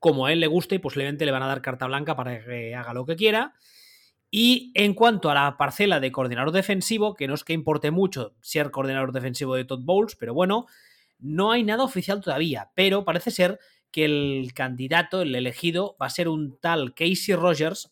[0.00, 2.74] como a él le guste y posiblemente le van a dar carta blanca para que
[2.74, 3.54] haga lo que quiera.
[4.30, 8.34] Y en cuanto a la parcela de coordinador defensivo, que no es que importe mucho
[8.40, 10.66] ser coordinador defensivo de Todd Bowles, pero bueno,
[11.18, 13.58] no hay nada oficial todavía, pero parece ser
[13.90, 17.90] que el candidato, el elegido, va a ser un tal Casey Rogers,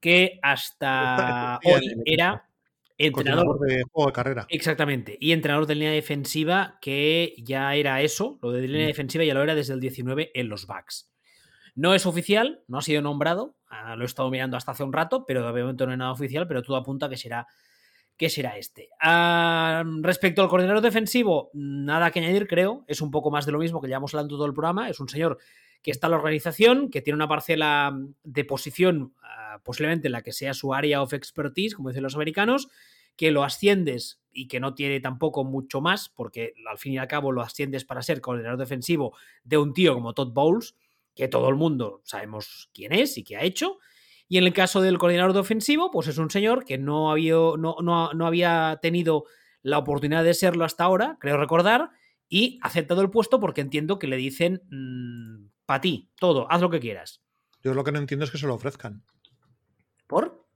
[0.00, 2.48] que hasta hoy era
[2.98, 4.46] entrenador de juego de carrera.
[4.48, 5.16] Exactamente.
[5.20, 8.88] Y entrenador de línea defensiva, que ya era eso, lo de línea mm.
[8.88, 11.12] defensiva ya lo era desde el 19 en los backs.
[11.78, 14.92] No es oficial, no ha sido nombrado, ah, lo he estado mirando hasta hace un
[14.92, 17.46] rato, pero de momento no hay nada oficial, pero todo apunta que será,
[18.16, 18.88] que será este.
[19.00, 23.60] Ah, respecto al coordinador defensivo, nada que añadir, creo, es un poco más de lo
[23.60, 25.38] mismo que llevamos hablando todo el programa, es un señor
[25.80, 30.22] que está en la organización, que tiene una parcela de posición uh, posiblemente en la
[30.22, 32.66] que sea su área of expertise, como dicen los americanos,
[33.14, 37.06] que lo asciendes y que no tiene tampoco mucho más, porque al fin y al
[37.06, 40.74] cabo lo asciendes para ser coordinador defensivo de un tío como Todd Bowles,
[41.18, 43.78] que todo el mundo sabemos quién es y qué ha hecho.
[44.28, 47.74] Y en el caso del coordinador defensivo, pues es un señor que no había, no,
[47.82, 49.24] no, no había tenido
[49.62, 51.90] la oportunidad de serlo hasta ahora, creo recordar,
[52.28, 56.60] y ha aceptado el puesto porque entiendo que le dicen mmm, para ti, todo, haz
[56.60, 57.20] lo que quieras.
[57.64, 59.02] Yo lo que no entiendo es que se lo ofrezcan.
[60.06, 60.46] ¿Por?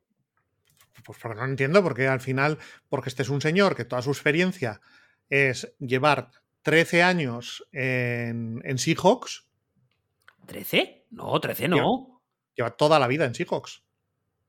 [1.04, 2.58] Pues porque no entiendo, porque al final,
[2.88, 4.80] porque este es un señor que toda su experiencia
[5.28, 6.30] es llevar
[6.62, 9.48] 13 años en, en Seahawks.
[10.46, 11.04] ¿13?
[11.10, 11.76] No, 13 no.
[11.76, 12.20] Lleva,
[12.56, 13.82] lleva, toda la vida en Seahawks.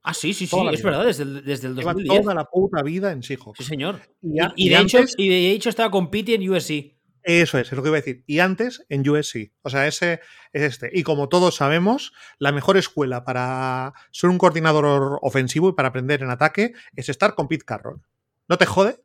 [0.01, 2.09] Ah, sí, sí, sí, es verdad, desde el, desde el 2010.
[2.09, 3.57] Lleva toda la puta vida en Seahawks.
[3.57, 4.01] Sí, señor.
[4.21, 6.93] Y, y, y, de, antes, hecho, y de hecho estaba con Pity en USC.
[7.23, 8.23] Eso es, es lo que iba a decir.
[8.27, 9.53] Y antes en USC.
[9.61, 10.19] O sea, ese
[10.51, 10.89] es este.
[10.93, 16.21] Y como todos sabemos, la mejor escuela para ser un coordinador ofensivo y para aprender
[16.21, 18.01] en ataque es estar con Pete Carroll.
[18.49, 18.99] ¿No te jode?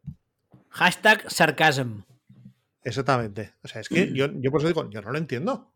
[0.71, 2.03] Hashtag sarcasm.
[2.83, 3.53] Exactamente.
[3.63, 5.71] O sea, es que yo, yo por eso digo, yo no lo entiendo.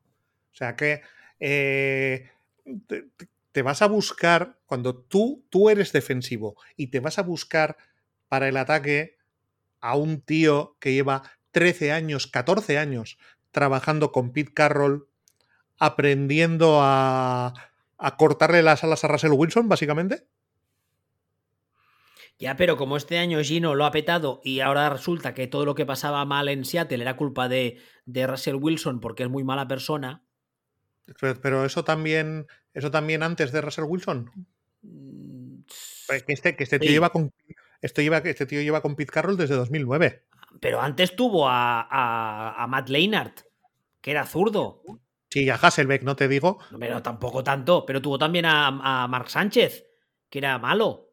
[0.53, 1.03] O sea, que
[1.41, 2.31] eh,
[2.87, 3.09] te,
[3.53, 7.77] te, vas a buscar, cuando tú, tú eres defensivo y te vas a buscar
[8.29, 9.17] para el ataque
[9.81, 11.23] a un tío que lleva
[11.53, 13.19] 13 años, 14 años
[13.51, 15.09] trabajando con Pete Carroll,
[15.79, 17.55] aprendiendo a,
[17.99, 20.27] a cortarle las alas a Russell Wilson, básicamente.
[22.39, 25.77] Ya, pero como este año Gino lo ha petado y ahora resulta que todo lo
[25.77, 29.69] que pasaba mal en Seattle era culpa de, de Russell Wilson porque es muy mala
[29.69, 30.25] persona.
[31.21, 34.31] Pero, pero, eso también, eso también antes de Russell Wilson.
[34.83, 35.61] Mm,
[36.27, 37.33] Que este, que este tío lleva con
[37.81, 40.25] este, lleva, este tío lleva con Pete Carroll desde 2009.
[40.61, 43.41] pero antes tuvo a, a, a Matt Leinart,
[44.01, 44.83] que era zurdo.
[45.31, 46.59] Sí, a Hasselbeck, no te digo.
[46.79, 47.87] Pero tampoco tanto.
[47.87, 48.67] Pero tuvo también a,
[49.05, 49.87] a Mark Sánchez,
[50.29, 51.09] que era malo.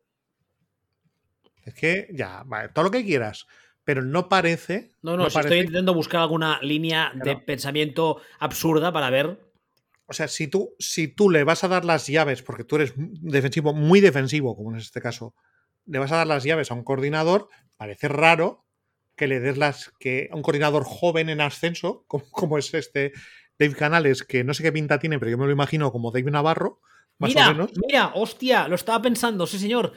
[1.64, 3.48] Es que ya, vale, todo lo que quieras.
[3.84, 4.92] Pero no parece.
[5.02, 9.40] No, no, no si parece- estoy intentando buscar alguna línea de pensamiento absurda para ver.
[10.10, 12.94] O sea, si tú, si tú le vas a dar las llaves, porque tú eres
[12.96, 15.36] defensivo, muy defensivo, como en este caso,
[15.86, 17.48] le vas a dar las llaves a un coordinador,
[17.78, 18.66] parece raro
[19.16, 23.14] que le des las que a un coordinador joven en ascenso, como, como es este
[23.60, 26.32] Dave Canales, que no sé qué pinta tiene, pero yo me lo imagino como Dave
[26.32, 26.82] Navarro,
[27.20, 27.72] más mira, o menos.
[27.88, 29.94] mira, hostia, lo estaba pensando, sí señor.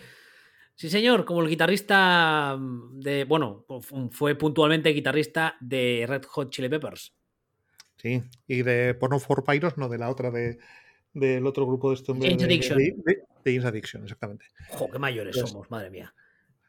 [0.74, 3.64] Sí señor, como el guitarrista de, bueno,
[4.10, 7.14] fue puntualmente guitarrista de Red Hot Chili Peppers.
[8.02, 10.58] Sí, y de Porno for Pyros, no de la otra de
[11.14, 12.28] del otro grupo de este hombre.
[12.30, 12.78] James Addiction.
[12.78, 14.46] De, de- de James Addiction, exactamente.
[14.70, 16.12] Jo, qué mayores Pues- somos, madre mía.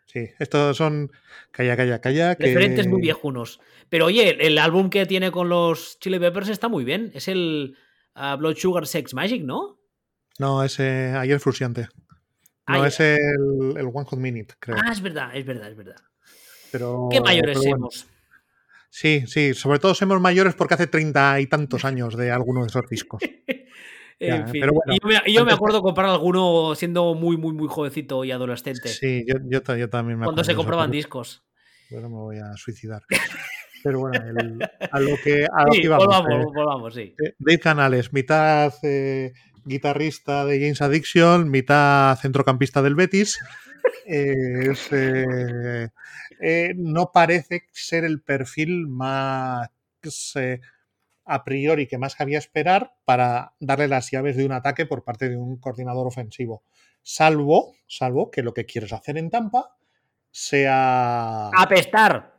[0.06, 1.12] Sí, estos son.
[1.50, 2.36] Calla, calla, calla.
[2.36, 3.60] que- Referentes muy viejunos.
[3.90, 7.12] Pero oye, el, álbum que tiene con los Chili Peppers está muy bien.
[7.16, 7.78] Es el
[8.14, 9.80] ah, Blood Sugar Sex Magic, ¿no?
[10.38, 11.88] No, ese ayer Frusiante.
[12.68, 13.18] Ah, No, es el,
[13.78, 14.78] el One Hot Minute, creo.
[14.80, 15.96] Ah, es verdad, es verdad, es verdad.
[16.72, 17.90] pero, Qué mayores pero bueno.
[17.92, 18.08] somos.
[18.96, 22.68] Sí, sí, sobre todo somos mayores porque hace treinta y tantos años de alguno de
[22.68, 23.24] esos discos.
[24.20, 24.62] Ya, En fin.
[24.62, 24.94] pero bueno,
[25.28, 28.88] yo, me, acuerdo comprar alguno siendo muy, muy, muy jovencito y adolescente.
[28.90, 31.44] Sí, yo, yo, ta- yo también me cuando acuerdo se de eso, compraban discos.
[31.90, 33.02] Bueno, me voy a suicidar.
[33.84, 37.16] Pero bueno, el- a lo que, a lo Sí, que íbamos, volvamos, eh, volvamos, sí.
[37.26, 39.34] eh, Dave Canales, mitad eh,
[39.66, 43.40] guitarrista de James Addiction, mitad centrocampista del Betis.
[44.06, 44.90] Eh, es,
[46.46, 49.70] eh, no parece ser el perfil más
[50.36, 50.60] eh,
[51.24, 55.30] a priori que más cabía esperar para darle las llaves de un ataque por parte
[55.30, 56.64] de un coordinador ofensivo.
[57.02, 59.78] Salvo, salvo que lo que quieres hacer en Tampa
[60.32, 62.34] sea Apestar.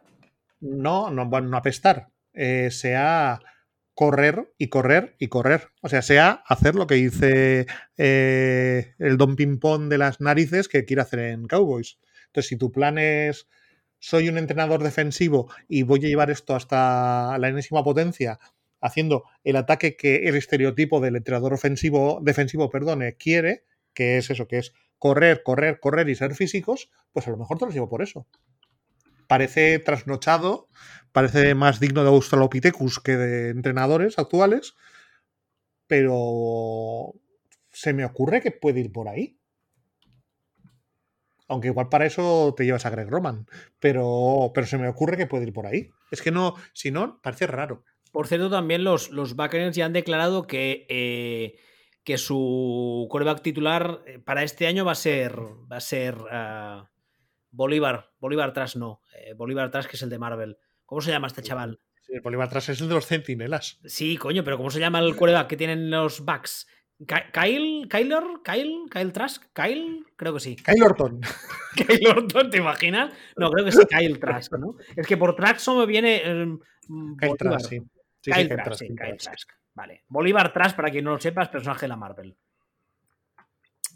[0.61, 3.41] no, no, bueno, no apestar, eh, sea
[3.95, 5.71] correr y correr y correr.
[5.81, 10.85] O sea, sea hacer lo que dice eh, el Don Pimpón de las narices que
[10.85, 11.99] quiere hacer en Cowboys.
[12.27, 13.49] Entonces, si tu plan es
[14.05, 18.39] soy un entrenador defensivo y voy a llevar esto hasta la enésima potencia,
[18.83, 24.47] haciendo el ataque que el estereotipo del entrenador ofensivo, defensivo, perdone, quiere, que es eso,
[24.47, 27.89] que es correr, correr, correr y ser físicos, pues a lo mejor te los llevo
[27.89, 28.27] por eso
[29.27, 30.69] parece trasnochado,
[31.11, 34.75] parece más digno de Australopithecus que de entrenadores actuales,
[35.87, 37.15] pero
[37.71, 39.39] se me ocurre que puede ir por ahí.
[41.49, 43.47] Aunque igual para eso te llevas a Greg Roman,
[43.79, 45.91] pero, pero se me ocurre que puede ir por ahí.
[46.11, 47.85] Es que no, si no, parece raro.
[48.13, 51.59] Por cierto, también los, los Buccaneers ya han declarado que, eh,
[52.05, 56.91] que su quarterback titular eh, para este año va a ser, va a ser ah,
[57.51, 58.13] Bolívar.
[58.21, 59.01] Bolívar Trash no.
[59.19, 60.57] eh, Bolívar Trash, que es el de Marvel.
[60.87, 61.81] ¿Cómo se llama este chaval?
[62.03, 63.81] Sí, el Bolívar atrás es el de los centinelas.
[63.85, 66.67] Sí, coño, pero ¿cómo se llama el quarterback que tienen los Bucks?
[67.33, 67.89] ¿Kyle?
[67.89, 68.23] ¿Kyler?
[68.45, 68.85] ¿Kyle?
[68.91, 69.43] ¿Kyle Trask?
[69.53, 70.05] ¿Kyle?
[70.17, 70.57] Creo que sí.
[70.65, 71.21] Kyle Orton.
[71.77, 73.13] Kyle Orton, ¿te imaginas?
[73.37, 74.77] No, creo que sí, Kyle Trask, ¿no?
[74.97, 76.17] Es que por Trask solo me viene.
[76.17, 77.37] eh, Kyle Bolívar.
[77.39, 77.79] Trask, sí.
[77.79, 77.87] Sí,
[78.21, 79.25] sí, Kyle Kyle Trask, Trask, sí, Kyle Kyle Trask.
[79.47, 79.51] Trask.
[79.75, 80.05] Vale.
[80.09, 82.37] Bolívar Trask, para quien no lo sepa, es personaje de la Marvel.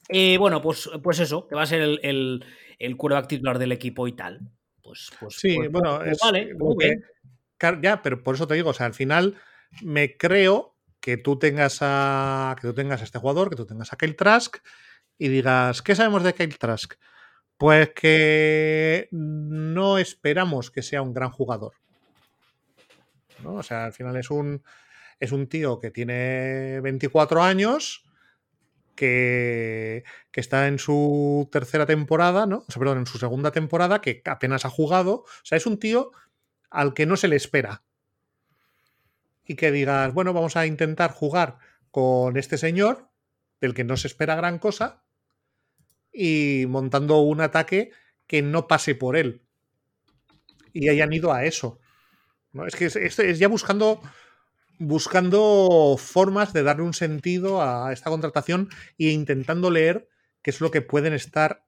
[0.09, 2.45] Eh, bueno, pues, pues eso, que va a ser el, el,
[2.79, 2.97] el
[3.29, 4.41] titular del equipo y tal.
[4.83, 7.05] Pues, pues, Sí, pues- bueno, pues es vale, muy bien.
[7.83, 9.37] Ya, pero por eso te digo, o sea, al final
[9.83, 10.75] me creo
[11.09, 14.15] que tú tengas a que tú tengas a este jugador, que tú tengas a Kyle
[14.15, 14.59] Trask
[15.17, 16.97] y digas, ¿qué sabemos de Kyle Trask?
[17.57, 21.73] Pues que no esperamos que sea un gran jugador.
[23.43, 23.55] ¿no?
[23.55, 24.63] O sea, al final es un
[25.19, 28.05] es un tío que tiene 24 años,
[28.95, 32.59] que, que está en su tercera temporada, ¿no?
[32.59, 35.23] O sea, perdón, en su segunda temporada, que apenas ha jugado.
[35.23, 36.13] O sea, es un tío
[36.69, 37.83] al que no se le espera.
[39.49, 41.59] Y que digas, bueno, vamos a intentar jugar
[41.91, 43.09] con este señor,
[43.61, 45.03] del que no se espera gran cosa,
[46.13, 47.91] y montando un ataque
[48.29, 49.43] que no pase por él.
[50.73, 51.81] Y hayan ido a eso.
[52.53, 52.67] ¿no?
[52.67, 54.01] Es que es, es- ya buscando,
[54.79, 58.69] buscando formas de darle un sentido a esta contratación
[58.99, 60.09] e intentando leer
[60.43, 61.65] qué es lo que pueden estar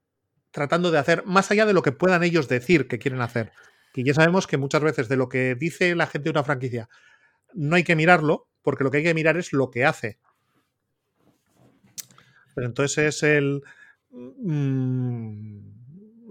[0.50, 3.52] tratando de hacer, más allá de lo que puedan ellos decir que quieren hacer.
[3.92, 6.88] Que ya sabemos que muchas veces de lo que dice la gente de una franquicia
[7.54, 10.18] no hay que mirarlo, porque lo que hay que mirar es lo que hace.
[12.54, 13.62] Pero entonces es el.
[14.10, 15.70] mm,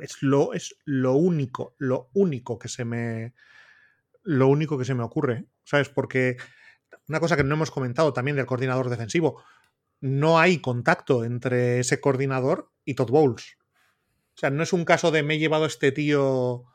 [0.01, 3.33] es lo, es lo único, lo único que se me.
[4.23, 5.45] Lo único que se me ocurre.
[5.63, 5.89] ¿Sabes?
[5.89, 6.37] Porque
[7.07, 9.43] una cosa que no hemos comentado también del coordinador defensivo.
[10.01, 13.57] No hay contacto entre ese coordinador y Todd Bowles.
[14.35, 16.65] O sea, no es un caso de me he llevado a este tío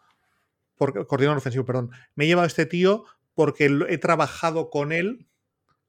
[0.77, 5.27] porque, coordinador ofensivo, perdón, me he llevado a este tío porque he trabajado con él,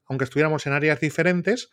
[0.05, 1.69] aunque estuviéramos en áreas diferentes,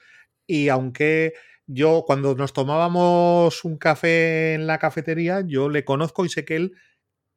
[0.47, 1.35] y aunque
[1.67, 6.57] yo cuando nos tomábamos un café en la cafetería, yo le conozco y sé que
[6.57, 6.77] él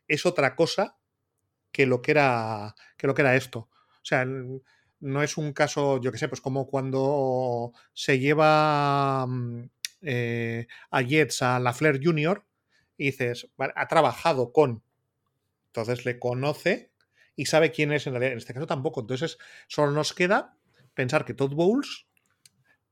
[0.07, 0.97] es otra cosa
[1.71, 3.69] que lo que era, que lo que era esto.
[3.69, 9.69] O sea, no es un caso, yo que sé, pues como cuando se lleva mm,
[10.01, 12.45] eh, a Jets a la Flair Junior
[12.97, 14.83] y dices, ha trabajado con,
[15.67, 16.91] entonces le conoce
[17.36, 18.33] y sabe quién es en realidad.
[18.33, 19.01] En este caso tampoco.
[19.01, 20.57] Entonces solo nos queda
[20.93, 22.05] pensar que Todd Bowles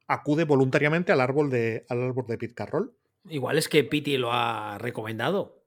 [0.08, 2.94] acude voluntariamente al árbol de, al árbol de Pete Carroll.
[3.30, 5.64] Igual es que Pete lo ha recomendado.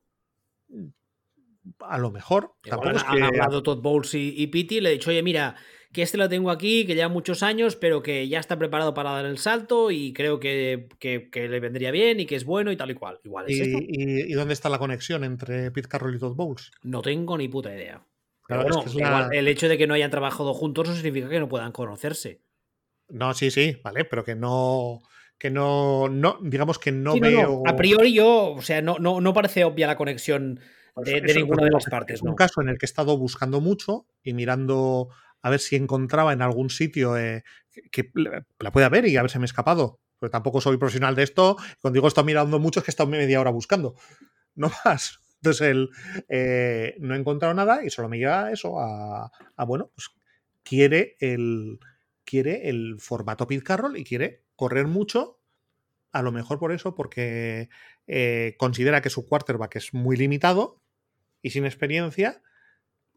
[1.80, 2.54] A lo mejor.
[2.70, 5.56] han, hablado Todd Bowles y, y Pete y le he dicho, oye, mira,
[5.96, 9.12] que este lo tengo aquí, que lleva muchos años, pero que ya está preparado para
[9.12, 10.88] dar el salto y creo que,
[11.32, 13.18] le vendría bien y que es bueno y tal y cual.
[13.24, 16.70] Igual es ¿Y, ¿Y, dónde está la conexión entre Pete Carroll y Todd Bowles?
[16.82, 18.04] No tengo ni puta idea.
[18.49, 18.64] Pero
[19.32, 22.42] el hecho de que no hayan trabajado juntos no significa que no puedan conocerse.
[23.09, 25.01] No, sí, sí, vale, pero que no.
[25.38, 27.62] Que no, no digamos que no veo.
[27.66, 30.61] A priori yo, o sea, no, no, no parece obvia la conexión
[30.97, 32.16] de, ninguna de las partes.
[32.16, 35.11] Es un caso en el que he estado buscando mucho y mirando
[35.42, 37.44] a ver si encontraba en algún sitio eh,
[37.90, 38.11] que,
[38.59, 40.01] la pueda ver y a ver si me he escapado.
[40.18, 41.57] Porque tampoco soy profesional de esto.
[41.80, 43.94] Cuando digo estoy mirando mucho es que he estado media hora buscando.
[44.55, 45.20] No más.
[45.41, 45.91] Entonces él
[46.28, 49.30] eh, no he encontrado nada y solo me lleva eso a,
[49.66, 50.11] bueno, pues
[50.62, 51.78] quiere el,
[52.24, 55.41] quiere el formato Carroll y quiere correr mucho.
[56.12, 57.68] A lo mejor por eso, porque
[58.07, 60.80] eh, considera que su quarterback es muy limitado
[61.43, 62.43] y sin experiencia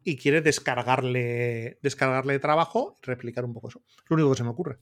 [0.03, 3.81] y quiere descargarle, descargarle trabajo y replicar un poco eso.
[3.87, 4.79] Es lo único que se me ocurre.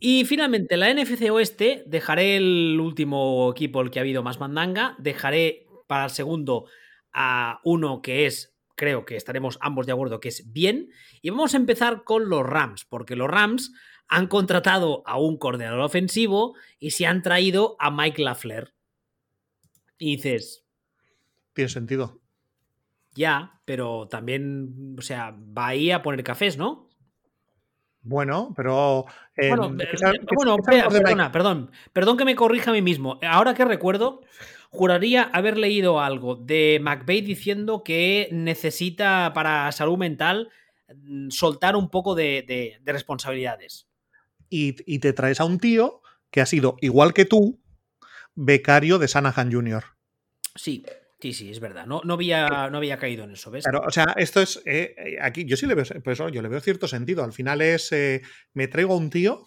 [0.00, 4.96] Y finalmente, la NFC Oeste, dejaré el último equipo, el que ha habido más mandanga,
[4.98, 6.66] dejaré para el segundo
[7.12, 10.90] a uno que es, creo que estaremos ambos de acuerdo, que es bien.
[11.20, 13.72] Y vamos a empezar con los Rams, porque los Rams
[14.06, 18.72] han contratado a un coordinador ofensivo y se han traído a Mike Lafleur.
[19.98, 20.64] Y dices...
[21.54, 22.20] Tiene sentido.
[23.16, 26.88] Ya, pero también, o sea, va ahí a poner cafés, ¿no?
[28.02, 29.04] Bueno, pero.
[29.36, 29.76] bueno,
[30.62, 31.70] perdona, perdón.
[31.92, 33.18] Perdón que me corrija a mí mismo.
[33.22, 34.22] Ahora que recuerdo,
[34.70, 40.50] juraría haber leído algo de McVeigh diciendo que necesita para salud mental
[40.94, 43.86] mm, soltar un poco de, responsabilidades.
[44.48, 47.60] Y, y, te traes a un tío que ha sido, igual que tú,
[48.34, 49.84] becario de Sanahan Jr.
[50.56, 50.84] Sí,
[51.20, 51.86] Sí, sí, es verdad.
[51.86, 53.64] No, no, había, no había caído en eso, ¿ves?
[53.64, 54.62] Claro, o sea, esto es.
[54.64, 55.84] Eh, eh, aquí yo sí le veo.
[56.02, 57.22] Pues, yo le veo cierto sentido.
[57.22, 57.92] Al final es.
[57.92, 58.22] Eh,
[58.54, 59.46] me traigo a un tío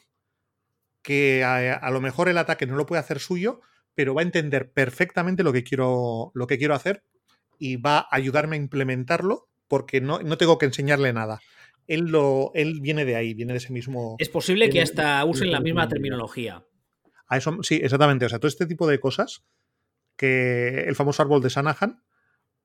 [1.01, 3.59] que a, lo mejor el ataque no lo puede hacer suyo,
[3.93, 7.03] pero va a entender perfectamente lo que quiero, lo que quiero hacer
[7.59, 11.41] y va a ayudarme a implementarlo porque no, no tengo que enseñarle nada.
[11.87, 14.15] Él, lo, él viene de ahí, viene de ese mismo.
[14.19, 16.63] Es posible que hasta usen la misma terminología.
[17.27, 18.25] A eso, sí, exactamente.
[18.25, 19.43] O sea, todo este tipo de cosas
[20.15, 22.03] que el famoso árbol de Sanahan,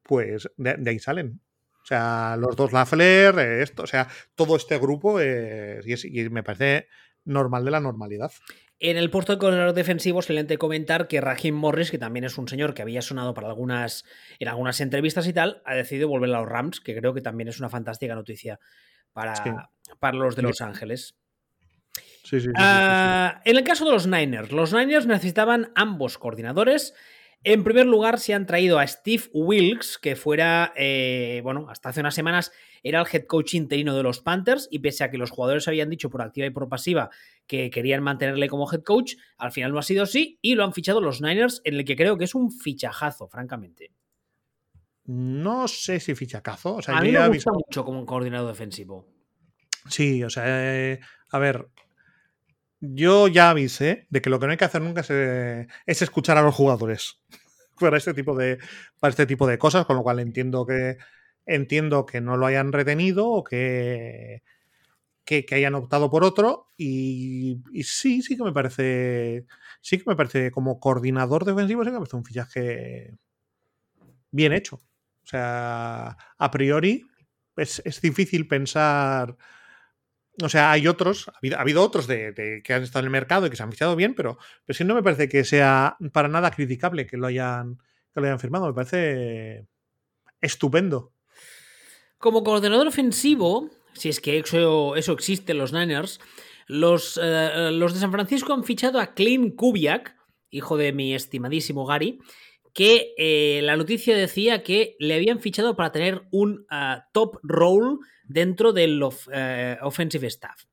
[0.03, 1.41] pues de, ahí salen.
[1.83, 6.89] O sea, los dos Lafler, esto, o sea, todo este grupo y, me parece
[7.25, 8.31] normal de la normalidad.
[8.81, 12.47] En el puesto de coordinador defensivo, excelente comentar que Raheem Morris, que también es un
[12.47, 14.05] señor que había sonado para algunas,
[14.39, 17.49] en algunas entrevistas y tal, ha decidido volver a los Rams, que creo que también
[17.49, 18.61] es una fantástica noticia
[19.13, 21.17] para, para los de Los Ángeles.
[22.23, 26.95] Sí, sí, ah, en el caso de los Niners, los Niners necesitaban ambos coordinadores.
[27.45, 32.01] En primer lugar, se han traído a Steve Wilkes, que fuera, eh, bueno, hasta hace
[32.01, 35.31] unas semanas era el head coach interino de los Panthers y pese a que los
[35.31, 37.11] jugadores habían dicho por activa y por pasiva
[37.47, 40.73] que querían mantenerle como head coach, al final no ha sido así y lo han
[40.73, 43.93] fichado los Niners, en el que creo que es un fichajazo, francamente.
[45.05, 46.77] No sé si fichajazo.
[46.77, 49.07] O sea, a mí me gusta mucho como un coordinador defensivo.
[49.89, 51.69] Sí, o sea, eh, a ver,
[52.81, 56.43] yo ya avisé de que lo que no hay que hacer nunca es, escuchar a
[56.43, 57.21] los jugadores
[57.81, 58.59] para este tipo de
[59.01, 60.99] para este tipo de cosas, con lo cual entiendo que
[61.47, 64.43] entiendo que no lo hayan retenido o que,
[65.25, 69.47] que, hayan optado por otro y, sí, sí que me parece
[69.81, 73.19] sí que me parece como coordinador defensivo sí que me parece un fichaje
[74.31, 74.77] bien hecho.
[74.77, 77.05] O sea, a priori
[77.57, 79.37] es difícil pensar
[80.43, 83.51] o sea, hay otros, ha habido, otros de, que han estado en el mercado y
[83.51, 86.51] que se han fichado bien, pero, pero sí no me parece que sea para nada
[86.51, 87.79] criticable que lo hayan,
[88.15, 88.67] que lo hayan firmado.
[88.67, 89.67] Me parece
[90.41, 91.13] estupendo.
[92.19, 96.21] Como coordinador ofensivo, si es que eso, eso existe en los Niners,
[96.67, 100.17] los, eh, los de San Francisco han fichado a Clint Kubiak,
[100.51, 102.21] hijo de mi estimadísimo Gary,
[102.73, 107.99] que eh, la noticia decía que le habían fichado para tener un uh, top role
[108.25, 110.65] dentro del of, uh, offensive staff.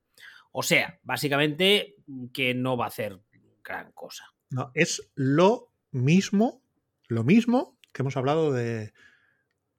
[0.52, 1.96] O sea, básicamente
[2.32, 3.20] que no va a hacer
[3.64, 4.24] gran cosa.
[4.50, 6.62] No, es lo mismo,
[7.08, 8.92] lo mismo que hemos hablado de,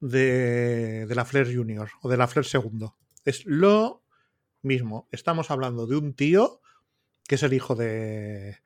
[0.00, 2.96] de, de la Flair Junior o de la Flair segundo.
[3.24, 4.04] Es lo
[4.62, 5.08] mismo.
[5.10, 6.60] Estamos hablando de un tío
[7.26, 8.58] que es el hijo de,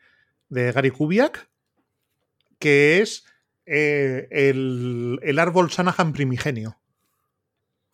[0.48, 1.50] de Gary Kubiak,
[2.58, 3.26] que es
[3.66, 6.78] eh, el, el, árbol Shanahan primigenio.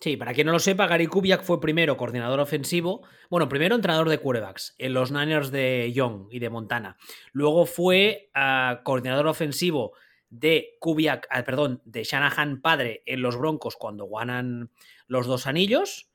[0.01, 4.09] Sí, para quien no lo sepa, Gary Kubiak fue primero coordinador ofensivo, bueno, primero entrenador
[4.09, 6.97] de quarterbacks en los Niners de Young y de Montana.
[7.33, 9.95] Luego fue uh, coordinador ofensivo
[10.31, 14.71] de Kubiak, uh, perdón, de Shanahan padre en los Broncos cuando ganan
[15.09, 16.13] los dos anillos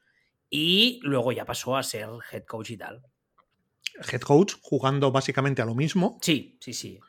[0.49, 3.03] y luego ya pasó a ser head coach y tal.
[4.09, 6.19] Head coach jugando básicamente a lo mismo.
[6.21, 6.99] Sí, sí, sí.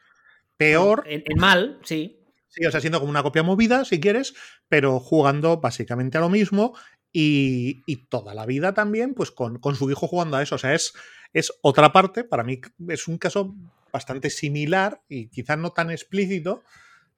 [0.56, 1.04] Peor.
[1.06, 2.23] En, en mal, sí.
[2.54, 4.34] Sí, o sea, siendo como una copia movida, si quieres,
[4.68, 6.76] pero jugando básicamente a lo mismo
[7.12, 10.54] y, y toda la vida también, pues con, con, su hijo jugando a eso.
[10.54, 10.92] O sea, es,
[11.32, 13.56] es otra parte, para mí es un caso
[13.92, 16.62] bastante similar y quizás no tan explícito,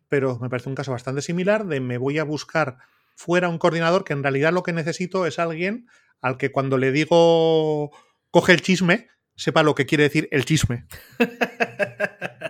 [0.09, 2.79] pero me parece un caso bastante similar de me voy a buscar
[3.15, 5.87] fuera un coordinador que en realidad lo que necesito es alguien
[6.23, 7.91] al que cuando le digo
[8.31, 10.87] coge el chisme, sepa lo que quiere decir el chisme.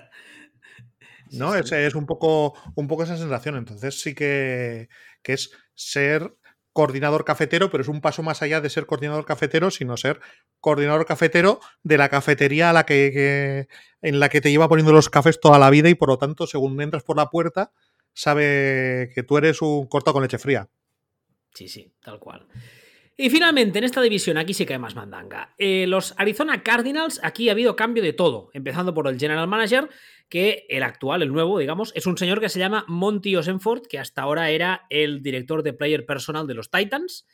[1.36, 1.52] ¿no?
[1.52, 1.74] Sí, sí.
[1.74, 3.56] Es, es, un, poco, un poco esa sensación.
[3.56, 4.88] Entonces sí que,
[5.22, 6.34] que, es ser
[6.72, 10.20] coordinador cafetero, pero es un paso más allá de ser coordinador cafetero, sino ser
[10.60, 13.68] coordinador cafetero de la cafetería a la que, que,
[14.02, 16.46] en la que te lleva poniendo los cafés toda la vida y por lo tanto,
[16.46, 17.72] según entras por la puerta,
[18.12, 20.68] sabe que tú eres un corto con leche fría.
[21.54, 22.46] Sí, sí, tal cual.
[23.18, 25.54] Y finalmente, en esta división, aquí sí que hay más mandanga.
[25.56, 29.88] Eh, los Arizona Cardinals, aquí ha habido cambio de todo, empezando por el general manager,
[30.28, 33.98] que el actual, el nuevo, digamos, es un señor que se llama Monty Osenford, que
[33.98, 37.26] hasta ahora era el director de player personal de los Titans.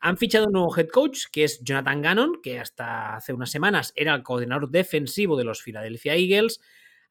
[0.00, 3.92] Han fichado un nuevo head coach, que es Jonathan Gannon, que hasta hace unas semanas
[3.94, 6.60] era el coordinador defensivo de los Philadelphia Eagles.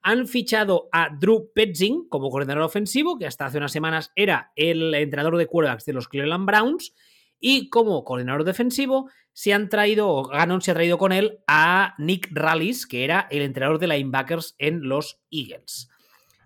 [0.01, 4.93] Han fichado a Drew Petzing como coordinador ofensivo, que hasta hace unas semanas era el
[4.95, 6.93] entrenador de quarterbacks de los Cleveland Browns.
[7.41, 11.95] Y como coordinador defensivo, se han traído, o Gannon se ha traído con él a
[11.97, 15.89] Nick Rallis, que era el entrenador de linebackers en los Eagles.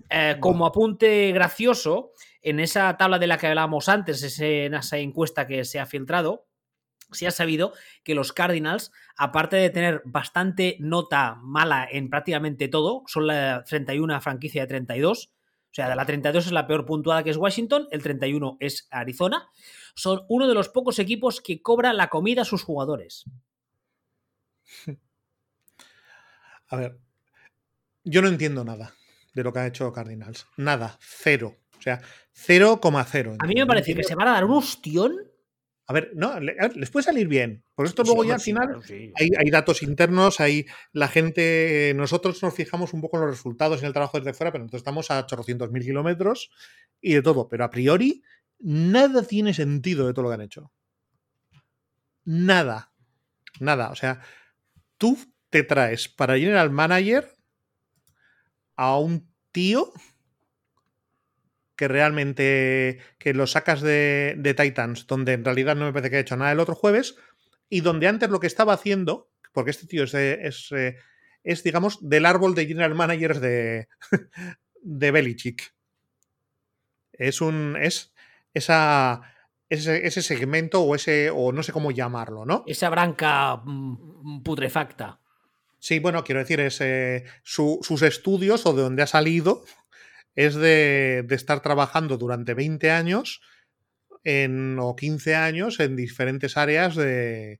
[0.09, 4.97] Eh, como apunte gracioso, en esa tabla de la que hablábamos antes, ese, en esa
[4.97, 6.47] encuesta que se ha filtrado,
[7.11, 7.73] se ha sabido
[8.03, 14.21] que los Cardinals, aparte de tener bastante nota mala en prácticamente todo, son la 31
[14.21, 15.34] franquicia de 32.
[15.75, 19.49] O sea, la 32 es la peor puntuada que es Washington, el 31 es Arizona
[19.95, 23.23] son uno de los pocos equipos que cobra la comida a sus jugadores.
[26.67, 26.99] A ver,
[28.03, 28.93] yo no entiendo nada
[29.33, 30.47] de lo que ha hecho Cardinals.
[30.57, 31.55] Nada, cero.
[31.77, 32.01] O sea,
[32.35, 33.35] 0,0.
[33.39, 35.15] A mí me parece que se van a dar un ostión.
[35.87, 37.63] A ver, no, les puede salir bien.
[37.75, 39.13] Por esto luego sí, ya al final sí.
[39.15, 43.81] Hay, hay, datos internos, hay la gente, nosotros nos fijamos un poco en los resultados
[43.81, 46.49] en el trabajo desde fuera, pero nosotros estamos a 800 mil kilómetros
[47.01, 47.47] y de todo.
[47.47, 48.23] Pero a priori,
[48.59, 50.71] nada tiene sentido de todo lo que han hecho.
[52.23, 52.91] Nada.
[53.59, 53.91] Nada.
[53.91, 54.21] O sea,
[54.97, 55.17] tú
[55.51, 57.35] te traes para General Manager
[58.75, 59.93] a un tío
[61.75, 66.15] que realmente que lo sacas de, de, Titans, donde en realidad no me parece que
[66.17, 67.15] haya hecho nada el otro jueves,
[67.69, 70.97] y donde antes lo que estaba haciendo, porque este tío es, de, es, eh,
[71.43, 73.87] es digamos, del árbol de General Managers de,
[74.81, 75.73] de Belichick.
[77.13, 77.77] Es un.
[77.79, 78.13] Es
[78.53, 79.21] esa,
[79.69, 82.63] ese, ese, segmento o ese, o no sé cómo llamarlo, ¿no?
[82.67, 85.19] Esa branca mm, putrefacta.
[85.79, 89.63] Sí, bueno, quiero decir, es, eh, su, sus estudios o de donde ha salido
[90.35, 93.41] es de, de, estar trabajando durante 20 años
[94.23, 97.59] en, o 15 años en diferentes áreas de,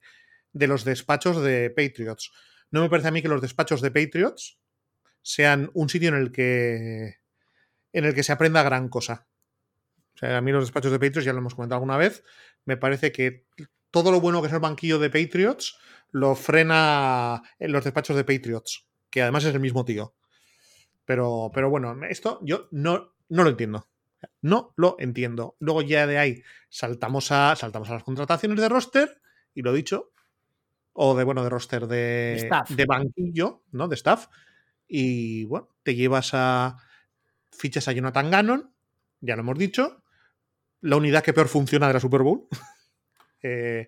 [0.51, 2.31] de los despachos de Patriots.
[2.71, 4.57] No me parece a mí que los despachos de Patriots
[5.21, 7.17] sean un sitio en el que
[7.93, 9.27] en el que se aprenda gran cosa.
[10.15, 12.23] O sea, a mí los despachos de Patriots, ya lo hemos comentado alguna vez,
[12.65, 13.45] me parece que
[13.89, 15.77] todo lo bueno que es el banquillo de Patriots
[16.11, 20.13] lo frena en los despachos de Patriots, que además es el mismo tío.
[21.05, 23.87] Pero, pero bueno, esto yo no, no lo entiendo.
[24.41, 25.55] No lo entiendo.
[25.59, 29.21] Luego ya de ahí saltamos a, saltamos a las contrataciones de roster,
[29.53, 30.11] y lo dicho,
[30.93, 33.87] o de, bueno, de roster de, de banquillo, ¿no?
[33.87, 34.27] De staff.
[34.87, 36.77] Y bueno, te llevas a
[37.51, 38.73] fichas a Jonathan Gannon,
[39.21, 40.03] ya lo hemos dicho,
[40.81, 42.47] la unidad que peor funciona de la Super Bowl.
[43.41, 43.87] eh,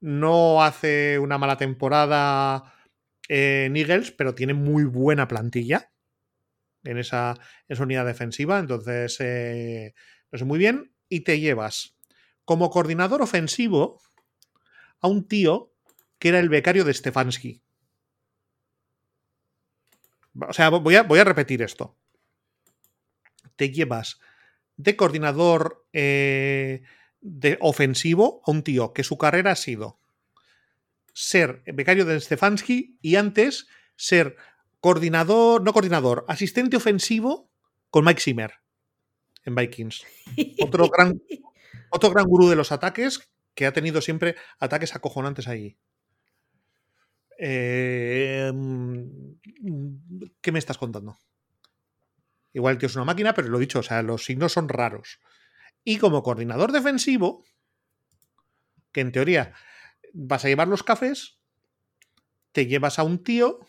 [0.00, 2.74] no hace una mala temporada
[3.28, 5.90] en Eagles, pero tiene muy buena plantilla.
[6.84, 7.34] En esa,
[7.78, 9.94] unidad defensiva, entonces eh,
[10.32, 11.96] sé muy bien, y te llevas
[12.44, 14.00] como coordinador ofensivo
[15.00, 15.72] a un tío
[16.18, 17.62] que era el becario de Stefanski.
[20.48, 21.96] O sea, voy a, voy a repetir esto.
[23.56, 24.20] Te llevas
[24.76, 26.82] de coordinador eh,
[27.20, 30.00] de ofensivo a un tío que su carrera ha sido
[31.12, 33.66] ser becario de Stefanski y antes
[33.96, 34.36] ser
[34.80, 37.50] coordinador, no coordinador, asistente ofensivo
[37.90, 38.54] con Mike Zimmer
[39.44, 40.04] en Vikings.
[40.62, 41.20] Otro gran,
[41.90, 45.76] otro gran gurú de los ataques que ha tenido siempre ataques acojonantes ahí.
[47.38, 48.52] Eh,
[50.40, 51.18] ¿Qué me estás contando?
[52.52, 54.68] Igual el tío es una máquina, pero lo he dicho, o sea, los signos son
[54.68, 55.18] raros.
[55.84, 57.44] Y como coordinador defensivo,
[58.92, 59.54] que en teoría
[60.12, 61.38] vas a llevar los cafés,
[62.52, 63.60] te llevas a un tío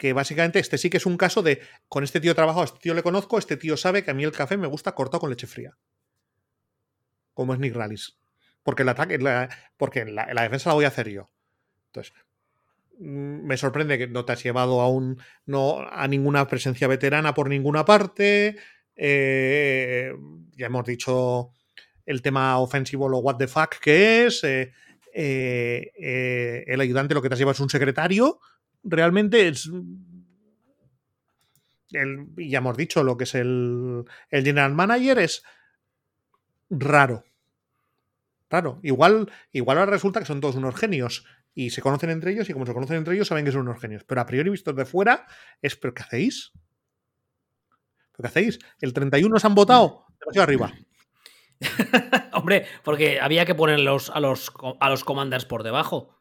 [0.00, 2.78] que básicamente este sí que es un caso de con este tío he trabajado, este
[2.78, 5.28] tío le conozco, este tío sabe que a mí el café me gusta cortado con
[5.28, 5.76] leche fría.
[7.34, 8.16] Como es Nick Rallis.
[8.62, 9.18] Porque el ataque,
[9.76, 11.30] porque la, defensa la voy a hacer yo.
[11.88, 12.14] Entonces,
[12.98, 17.34] mm, me sorprende que no te has llevado a un no a ninguna presencia veterana
[17.34, 18.56] por ninguna parte.
[18.96, 20.14] Eh,
[20.56, 21.50] ya hemos dicho
[22.06, 24.42] el tema ofensivo, lo what the fuck que es.
[24.44, 24.72] Eh,
[25.12, 28.40] eh, el ayudante lo que te has llevado es un secretario.
[28.82, 29.70] Realmente es.
[31.92, 35.42] El, ya hemos dicho lo que es el, el general manager es
[36.68, 37.24] raro.
[38.48, 38.80] Raro.
[38.82, 41.24] Igual, igual ahora resulta que son todos unos genios
[41.54, 43.80] y se conocen entre ellos y como se conocen entre ellos saben que son unos
[43.80, 44.04] genios.
[44.04, 45.26] Pero a priori vistos de fuera
[45.62, 46.52] es, ¿pero qué hacéis?
[48.12, 48.58] ¿Pero qué hacéis?
[48.80, 50.72] El 31 se han votado demasiado arriba.
[52.32, 54.20] Hombre, porque había que poner a los, a
[54.90, 56.19] los commanders por debajo.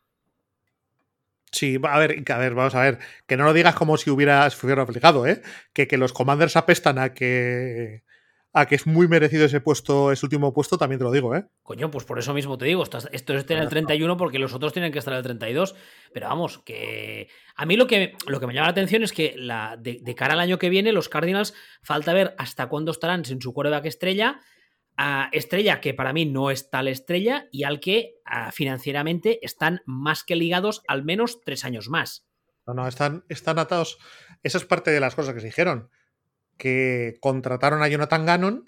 [1.51, 2.99] Sí, a ver, a ver, vamos a ver.
[3.27, 5.41] Que no lo digas como si hubieras hubiera aplicado, ¿eh?
[5.73, 8.03] Que, que los commanders apestan a que
[8.53, 11.45] a que es muy merecido ese puesto, ese último puesto, también te lo digo, ¿eh?
[11.61, 14.73] Coño, pues por eso mismo te digo, esto es en el 31 porque los otros
[14.73, 15.75] tienen que estar en el 32.
[16.13, 19.35] Pero vamos, que a mí lo que, lo que me llama la atención es que
[19.37, 23.39] la, de, cara al año que viene, los Cardinals, falta ver hasta cuándo estarán sin
[23.41, 24.39] su quarterback estrella.
[25.01, 28.15] A estrella que para mí no es tal estrella y al que
[28.51, 32.27] financieramente están más que ligados al menos tres años más.
[32.67, 33.97] No, no, están, están atados.
[34.43, 35.89] Esa es parte de las cosas que se dijeron
[36.57, 38.65] que contrataron a Jonathan Gannon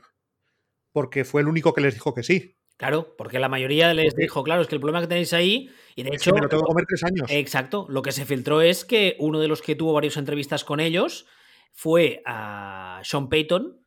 [0.91, 2.57] porque fue el único que les dijo que sí.
[2.77, 6.01] Claro, porque la mayoría les dijo, claro, es que el problema que tenéis ahí, y
[6.01, 6.34] de hecho.
[6.34, 7.29] me lo tengo que comer tres años.
[7.29, 7.86] Exacto.
[7.89, 11.27] Lo que se filtró es que uno de los que tuvo varias entrevistas con ellos
[11.73, 13.80] fue a Sean Payton,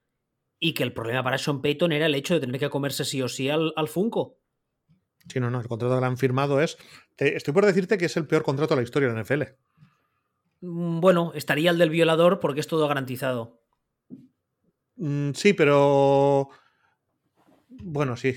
[0.64, 3.20] y que el problema para Sean Payton era el hecho de tener que comerse sí
[3.20, 4.38] o sí al, al Funko.
[5.28, 6.78] Sí, no, no, el contrato que le han firmado es.
[7.18, 9.42] estoy por decirte que es el peor contrato de la historia de la NFL.
[10.62, 13.60] Mm, bueno, estaría el del violador porque es todo garantizado.
[14.96, 16.48] Mm, sí, pero.
[17.68, 18.34] Bueno, sí.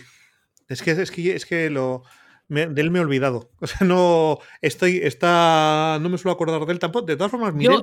[0.68, 2.04] Es que, es que, es que lo.
[2.48, 3.52] De él me he olvidado.
[3.60, 4.40] O sea, no.
[4.62, 4.98] Estoy.
[4.98, 6.00] Está.
[6.02, 7.06] No me suelo acordar de él tampoco.
[7.06, 7.82] De todas formas, yo,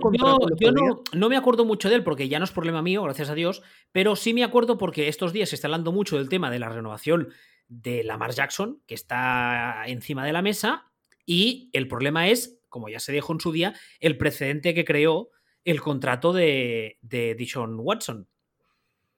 [0.59, 3.30] yo, no, no, me acuerdo mucho de él porque ya no es problema mío, gracias
[3.30, 3.62] a Dios.
[3.93, 6.68] Pero sí me acuerdo porque estos días se está hablando mucho del tema de la
[6.68, 7.28] renovación
[7.68, 10.90] de Lamar Jackson, que está encima de la mesa.
[11.26, 15.30] Y el problema es, como ya se dijo en su día, el precedente que creó
[15.64, 18.28] el contrato de, de Dishon Watson.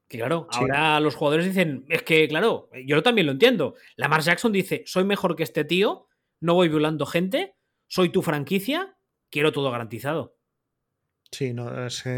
[0.09, 3.75] Claro, ahora los jugadores dicen, es que claro, yo también lo entiendo.
[3.97, 6.07] Lamar Jackson dice, soy mejor que este tío,
[6.41, 7.57] no voy violando gente,
[7.89, 8.97] soy tu franquicia,
[9.31, 10.37] quiero todo garantizado.
[11.33, 12.11] Sí, no, es, sí,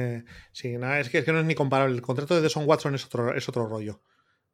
[0.68, 1.94] es, que, no es ni comparable.
[1.94, 4.02] El contrato de Deson Watson es otro, es otro rollo.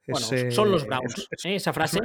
[0.07, 1.57] Bueno, son los Browns, ¿eh?
[1.57, 2.01] esa frase.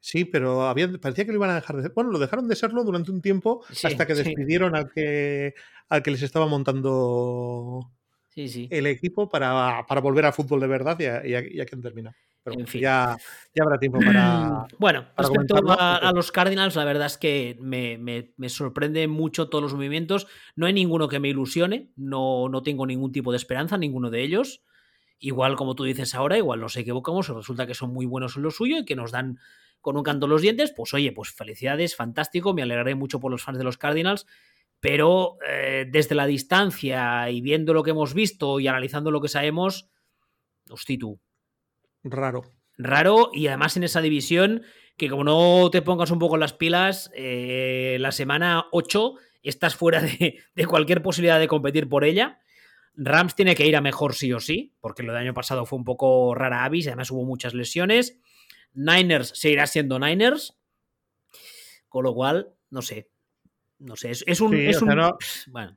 [0.00, 1.92] Sí, pero había, parecía que lo iban a dejar de ser.
[1.94, 5.54] Bueno, lo dejaron de serlo durante un tiempo hasta que despidieron al, que,
[5.88, 7.90] al que les estaba montando
[8.70, 12.14] el equipo para, volver al fútbol de verdad y a, y termina.
[12.42, 13.16] Pero ya,
[13.54, 14.66] ya, habrá tiempo para.
[14.78, 19.74] Bueno, respecto a, los Cardinals, la verdad es que me, me, sorprende mucho todos los
[19.74, 20.26] movimientos.
[20.56, 24.22] No hay ninguno que me ilusione, no, no tengo ningún tipo de esperanza, ninguno de
[24.22, 24.62] ellos.
[25.18, 28.50] Igual, como tú dices ahora, igual nos equivocamos, resulta que son muy buenos en lo
[28.50, 29.38] suyo y que nos dan
[29.80, 33.42] con un canto los dientes, pues oye, pues felicidades, fantástico, me alegraré mucho por los
[33.42, 34.26] fans de los Cardinals
[34.80, 39.28] pero eh, desde la distancia y viendo lo que hemos visto y analizando lo que
[39.28, 39.90] sabemos,
[40.70, 41.20] hostia tú.
[42.04, 42.42] Raro.
[42.76, 44.62] Raro y además en esa división
[44.96, 50.02] que como no te pongas un poco las pilas, eh, la semana 8 estás fuera
[50.02, 52.40] de, cualquier posibilidad de competir por ella.
[52.94, 55.78] Rams tiene que ir a mejor sí o sí, porque lo del año pasado fue
[55.78, 58.18] un poco rara avis, además hubo muchas lesiones.
[58.74, 60.58] Niners seguirá siendo Niners,
[61.88, 63.08] con lo cual, no sé,
[63.80, 64.50] no sé, es, un.
[65.48, 65.76] bueno.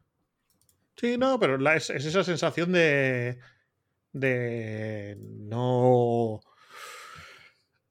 [0.96, 3.40] Sí, no, pero la- es, es esa sensación de.
[4.14, 5.18] de.
[5.20, 6.42] no.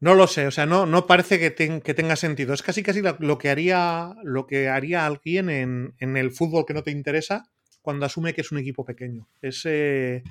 [0.02, 2.54] No lo sé, o sea, no, no parece que, ten- que tenga sentido.
[2.54, 6.72] Es casi casi lo que haría, lo que haría alguien en, en el fútbol que
[6.72, 7.50] no te interesa
[7.82, 9.28] cuando asume que es un equipo pequeño.
[9.42, 10.22] Es, eh,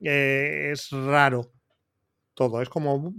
[0.00, 1.50] eh, es raro
[2.34, 2.62] todo.
[2.62, 3.14] Es como.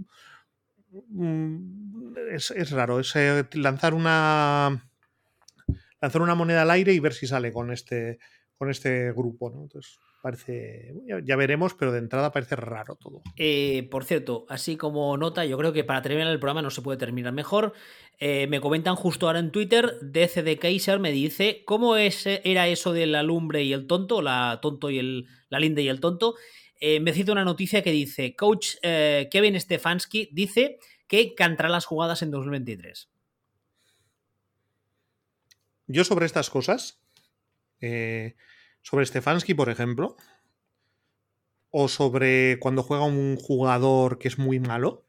[1.08, 3.00] mm, Es, es raro.
[3.00, 4.82] Es eh, lanzar una.
[6.00, 8.18] Lanzar una moneda al aire y ver si sale con este.
[8.56, 9.62] con este grupo, ¿no?
[9.62, 10.94] Entonces, parece.
[11.24, 13.22] Ya, veremos, pero de entrada parece raro todo.
[13.36, 16.82] Eh, por cierto, así como nota, yo creo que para terminar el programa no se
[16.82, 17.72] puede terminar mejor.
[18.18, 22.66] Eh, me comentan justo ahora en Twitter, DC de Kaiser me dice, ¿cómo es, era
[22.66, 24.22] eso de la lumbre y el tonto?
[24.22, 26.34] La tonto y el, la linde y el tonto.
[26.80, 30.78] Eh, me cita una noticia que dice, coach eh, Kevin Stefanski dice
[31.08, 33.08] que cantará las jugadas en 2023.
[35.86, 37.00] Yo sobre estas cosas,
[37.80, 38.36] eh,
[38.82, 40.16] sobre Stefanski, por ejemplo,
[41.70, 45.04] o sobre cuando juega un jugador que es muy malo,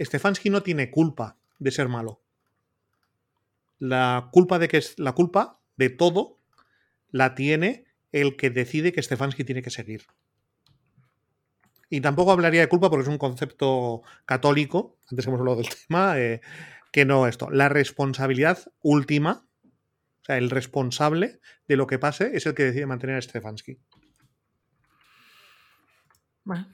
[0.00, 2.22] Stefanski no tiene culpa de ser malo.
[3.78, 6.38] La culpa de que es la culpa de todo
[7.10, 10.06] la tiene el que decide que Stefanski tiene que seguir.
[11.90, 16.18] Y tampoco hablaría de culpa porque es un concepto católico, antes hemos hablado del tema,
[16.18, 16.40] eh,
[16.92, 17.50] que no esto.
[17.50, 19.46] La responsabilidad última,
[20.22, 23.78] o sea, el responsable de lo que pase es el que decide mantener a Stefanski.
[26.44, 26.66] Bueno.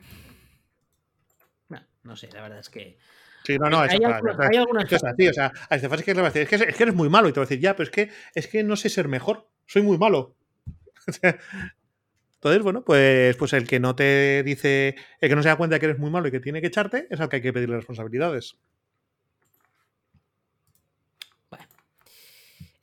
[1.69, 2.99] No, no sé, la verdad es que...
[3.45, 5.79] Sí, no, no, hay, eso, hay claro, algunas, hay esto es así, o sea, a
[5.79, 7.45] Stefanski le va a decir, es que, es que eres muy malo, y te va
[7.45, 10.35] a decir, ya, pero es que, es que no sé ser mejor, soy muy malo.
[12.45, 15.77] Entonces, bueno, pues, pues el que no te dice, el que no se da cuenta
[15.77, 17.53] de que eres muy malo y que tiene que echarte, es al que hay que
[17.55, 18.59] pedirle responsabilidades.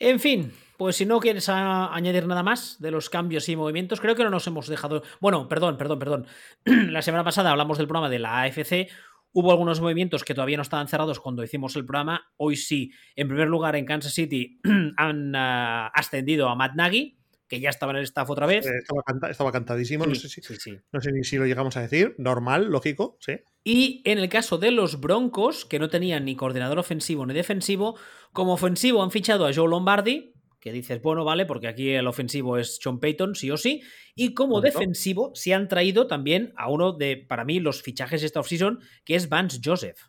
[0.04, 4.16] En fin, pues si no quieres añadir nada más de los cambios y movimientos, creo
[4.16, 5.04] que no nos hemos dejado.
[5.20, 6.26] Bueno, perdón, perdón, perdón.
[6.66, 8.90] La semana pasada hablamos del programa de la AFC.
[9.32, 12.32] Hubo algunos movimientos que todavía no estaban cerrados cuando hicimos el programa.
[12.38, 12.92] Hoy sí.
[13.16, 14.60] En primer lugar, en Kansas City
[14.98, 17.16] han ah, ascendido a Matt Nagy,
[17.48, 18.66] que ya estaba en el staff otra vez.
[18.66, 20.80] Eh, estaba, canta- estaba cantadísimo, no sé si, sí, sí.
[20.92, 23.34] no sé ni si lo llegamos a decir, normal, lógico, sí.
[23.64, 27.98] Y en el caso de los Broncos, que no tenían ni coordinador ofensivo ni defensivo,
[28.34, 32.58] como ofensivo han fichado a Joe Lombardi, que dices, bueno, vale, porque aquí el ofensivo
[32.58, 33.82] es Sean Payton, sí o sí,
[34.16, 38.40] y como defensivo se han traído también a uno de, para mí, los fichajes esta
[38.40, 40.00] offseason, que es Vance Joseph.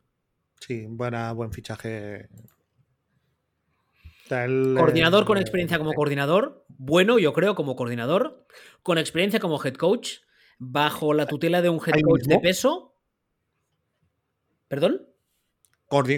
[0.61, 2.29] Sí, buena, buen fichaje.
[4.31, 8.47] El, Coordinador con eh, experiencia como coordinador, bueno, yo creo, como coordinador,
[8.83, 10.19] con experiencia como head coach,
[10.59, 12.92] bajo la tutela de un head coach de peso.
[14.73, 15.07] ¿Perdón?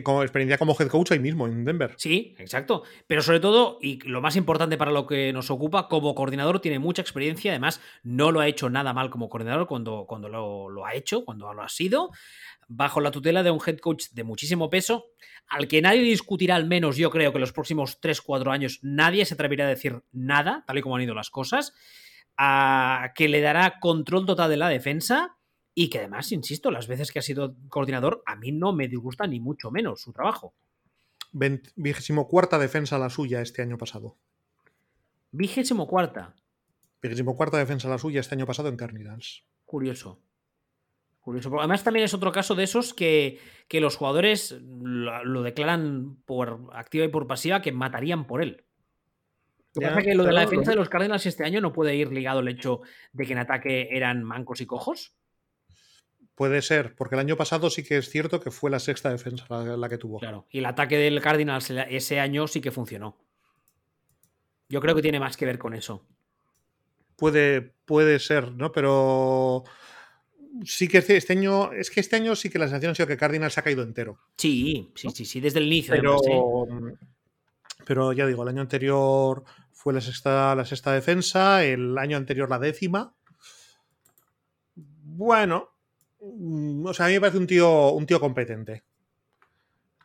[0.05, 1.94] como experiencia como head coach ahí mismo, en Denver.
[1.97, 2.85] Sí, exacto.
[3.09, 6.78] Pero sobre todo, y lo más importante para lo que nos ocupa, como coordinador tiene
[6.78, 7.51] mucha experiencia.
[7.51, 11.24] Además, no lo ha hecho nada mal como coordinador cuando, cuando lo, lo ha hecho,
[11.24, 12.12] cuando lo ha sido.
[12.68, 15.06] Bajo la tutela de un head coach de muchísimo peso,
[15.48, 19.35] al que nadie discutirá, al menos yo creo que los próximos 3-4 años nadie se
[19.35, 21.74] atreverá a decir nada, tal y como han ido las cosas.
[22.36, 25.36] a- que le dará control total de la defensa
[25.74, 29.26] y que además, insisto, las veces que ha sido coordinador, a mí no me disgusta
[29.26, 30.55] ni mucho menos su trabajo.
[31.32, 34.16] Vigésimo cuarta defensa la suya este año pasado.
[35.32, 36.36] Vigésimo cuarta.
[37.02, 39.44] Vigésimo cuarta defensa la suya este año pasado en Cardinals.
[39.64, 40.20] Curioso.
[41.18, 41.59] Curioso.
[41.59, 46.70] Además también es otro caso de esos que, que los jugadores lo, lo declaran por
[46.72, 48.64] activa y por pasiva que matarían por él.
[49.74, 51.72] Lo que pasa es que lo de la defensa de los Cardinals este año no
[51.72, 52.82] puede ir ligado al hecho
[53.12, 55.16] de que en ataque eran mancos y cojos.
[56.35, 59.47] Puede ser, porque el año pasado sí que es cierto que fue la sexta defensa
[59.48, 60.19] la, la que tuvo.
[60.19, 60.47] Claro.
[60.51, 63.16] Y el ataque del Cardinals ese año sí que funcionó.
[64.69, 66.05] Yo creo que tiene más que ver con eso.
[67.16, 68.73] Puede, puede ser, ¿no?
[68.73, 69.65] Pero
[70.65, 73.16] sí que este año, es que este año sí que la sensación ha sido que
[73.16, 74.19] Cardinals se ha caído entero.
[74.36, 75.94] Sí, sí, sí, sí, desde el inicio.
[75.94, 76.19] Pero,
[76.69, 77.06] además, ¿eh?
[77.85, 82.48] pero ya digo, el año anterior fue la sexta, la sexta defensa, el año anterior
[82.48, 83.15] la décima.
[84.74, 85.73] Bueno,
[86.84, 88.82] o sea, a mí me parece un tío, un tío competente.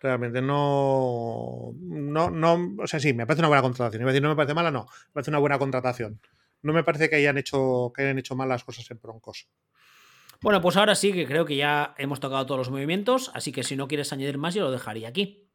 [0.02, 4.02] Realmente no, no, no, o sea, sí, me parece una buena contratación.
[4.02, 6.22] Iba a decir, no me parece mala, no, me parece una buena contratación.
[6.62, 9.48] No me parece que hayan hecho, que hayan hecho mal las cosas en Broncos.
[10.42, 13.64] Bueno, pues ahora sí que creo que ya hemos tocado todos los movimientos, así que
[13.64, 15.50] si no quieres añadir más, yo lo dejaría aquí.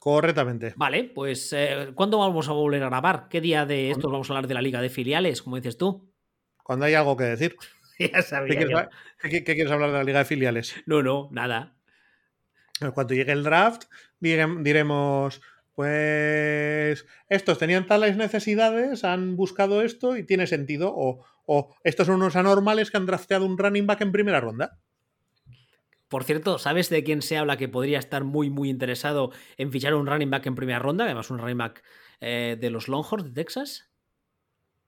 [0.00, 0.74] Correctamente.
[0.76, 3.28] Vale, pues eh, ¿cuándo vamos a volver a grabar?
[3.28, 6.12] ¿Qué día de estos vamos a hablar de la liga de filiales, como dices tú?
[6.62, 7.56] Cuando hay algo que decir.
[7.98, 8.88] ya ¿Qué sabía quieres,
[9.22, 10.74] qué- qué quieres hablar de la liga de filiales?
[10.86, 11.76] No, no, nada.
[12.94, 13.84] Cuando llegue el draft,
[14.20, 15.40] direm- diremos
[15.74, 20.92] pues estos tenían tales necesidades, han buscado esto y tiene sentido.
[20.94, 24.78] O, o estos son unos anormales que han drafteado un running back en primera ronda.
[26.08, 29.94] Por cierto, ¿sabes de quién se habla que podría estar muy, muy interesado en fichar
[29.94, 31.04] un running back en primera ronda?
[31.04, 31.82] Además, un running back
[32.20, 33.90] eh, de los Longhorns de Texas.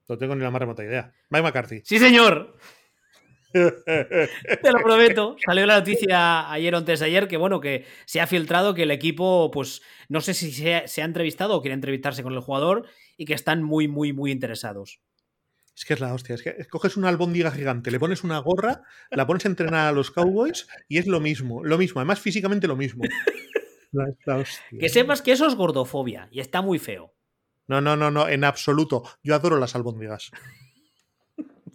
[0.09, 1.13] No tengo ni la más remota idea.
[1.29, 1.83] Mike McCarthy.
[1.85, 2.57] ¡Sí, señor!
[3.53, 5.37] Te lo prometo.
[5.45, 8.83] Salió la noticia ayer o antes de ayer que, bueno, que se ha filtrado que
[8.85, 12.33] el equipo, pues, no sé si se ha, se ha entrevistado o quiere entrevistarse con
[12.35, 15.01] el jugador y que están muy, muy, muy interesados.
[15.77, 16.35] Es que es la hostia.
[16.35, 19.93] Es que coges una albóndiga gigante, le pones una gorra, la pones a entrenar a
[19.93, 21.62] los Cowboys y es lo mismo.
[21.65, 23.05] Lo mismo, además físicamente lo mismo.
[23.93, 24.79] La- la hostia.
[24.79, 27.15] Que sepas que eso es gordofobia y está muy feo.
[27.69, 29.05] No, no, no, no, en absoluto.
[29.23, 30.31] Yo adoro las albóndigas.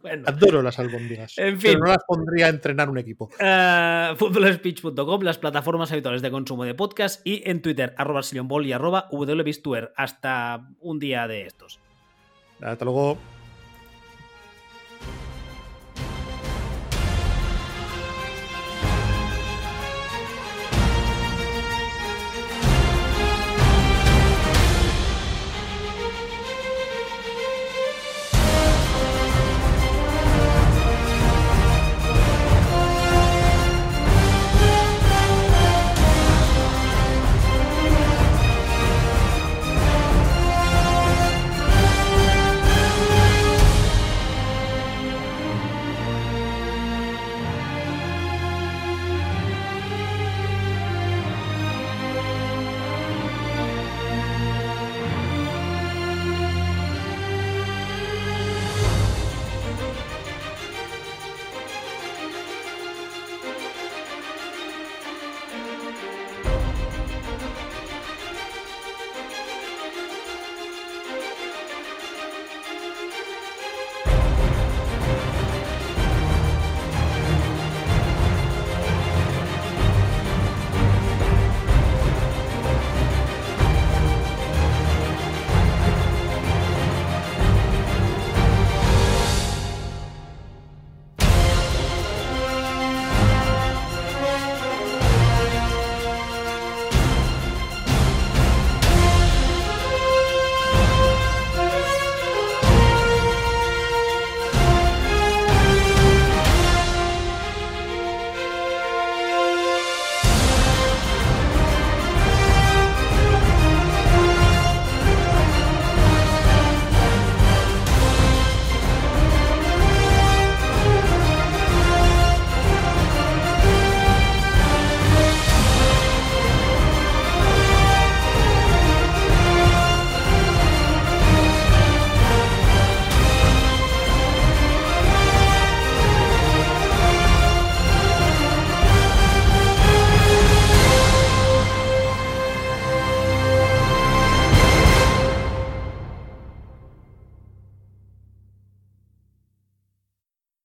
[0.04, 1.38] Bueno, Adoro las albóndigas.
[1.38, 1.80] En Pero fin.
[1.80, 3.30] no las pondría a entrenar un equipo.
[3.40, 8.22] Uh, footballspeech.com, las plataformas habituales de consumo de podcast y en Twitter, arroba
[8.66, 9.08] y arroba.
[9.96, 11.80] Hasta un día de estos.
[12.62, 13.18] Hasta luego.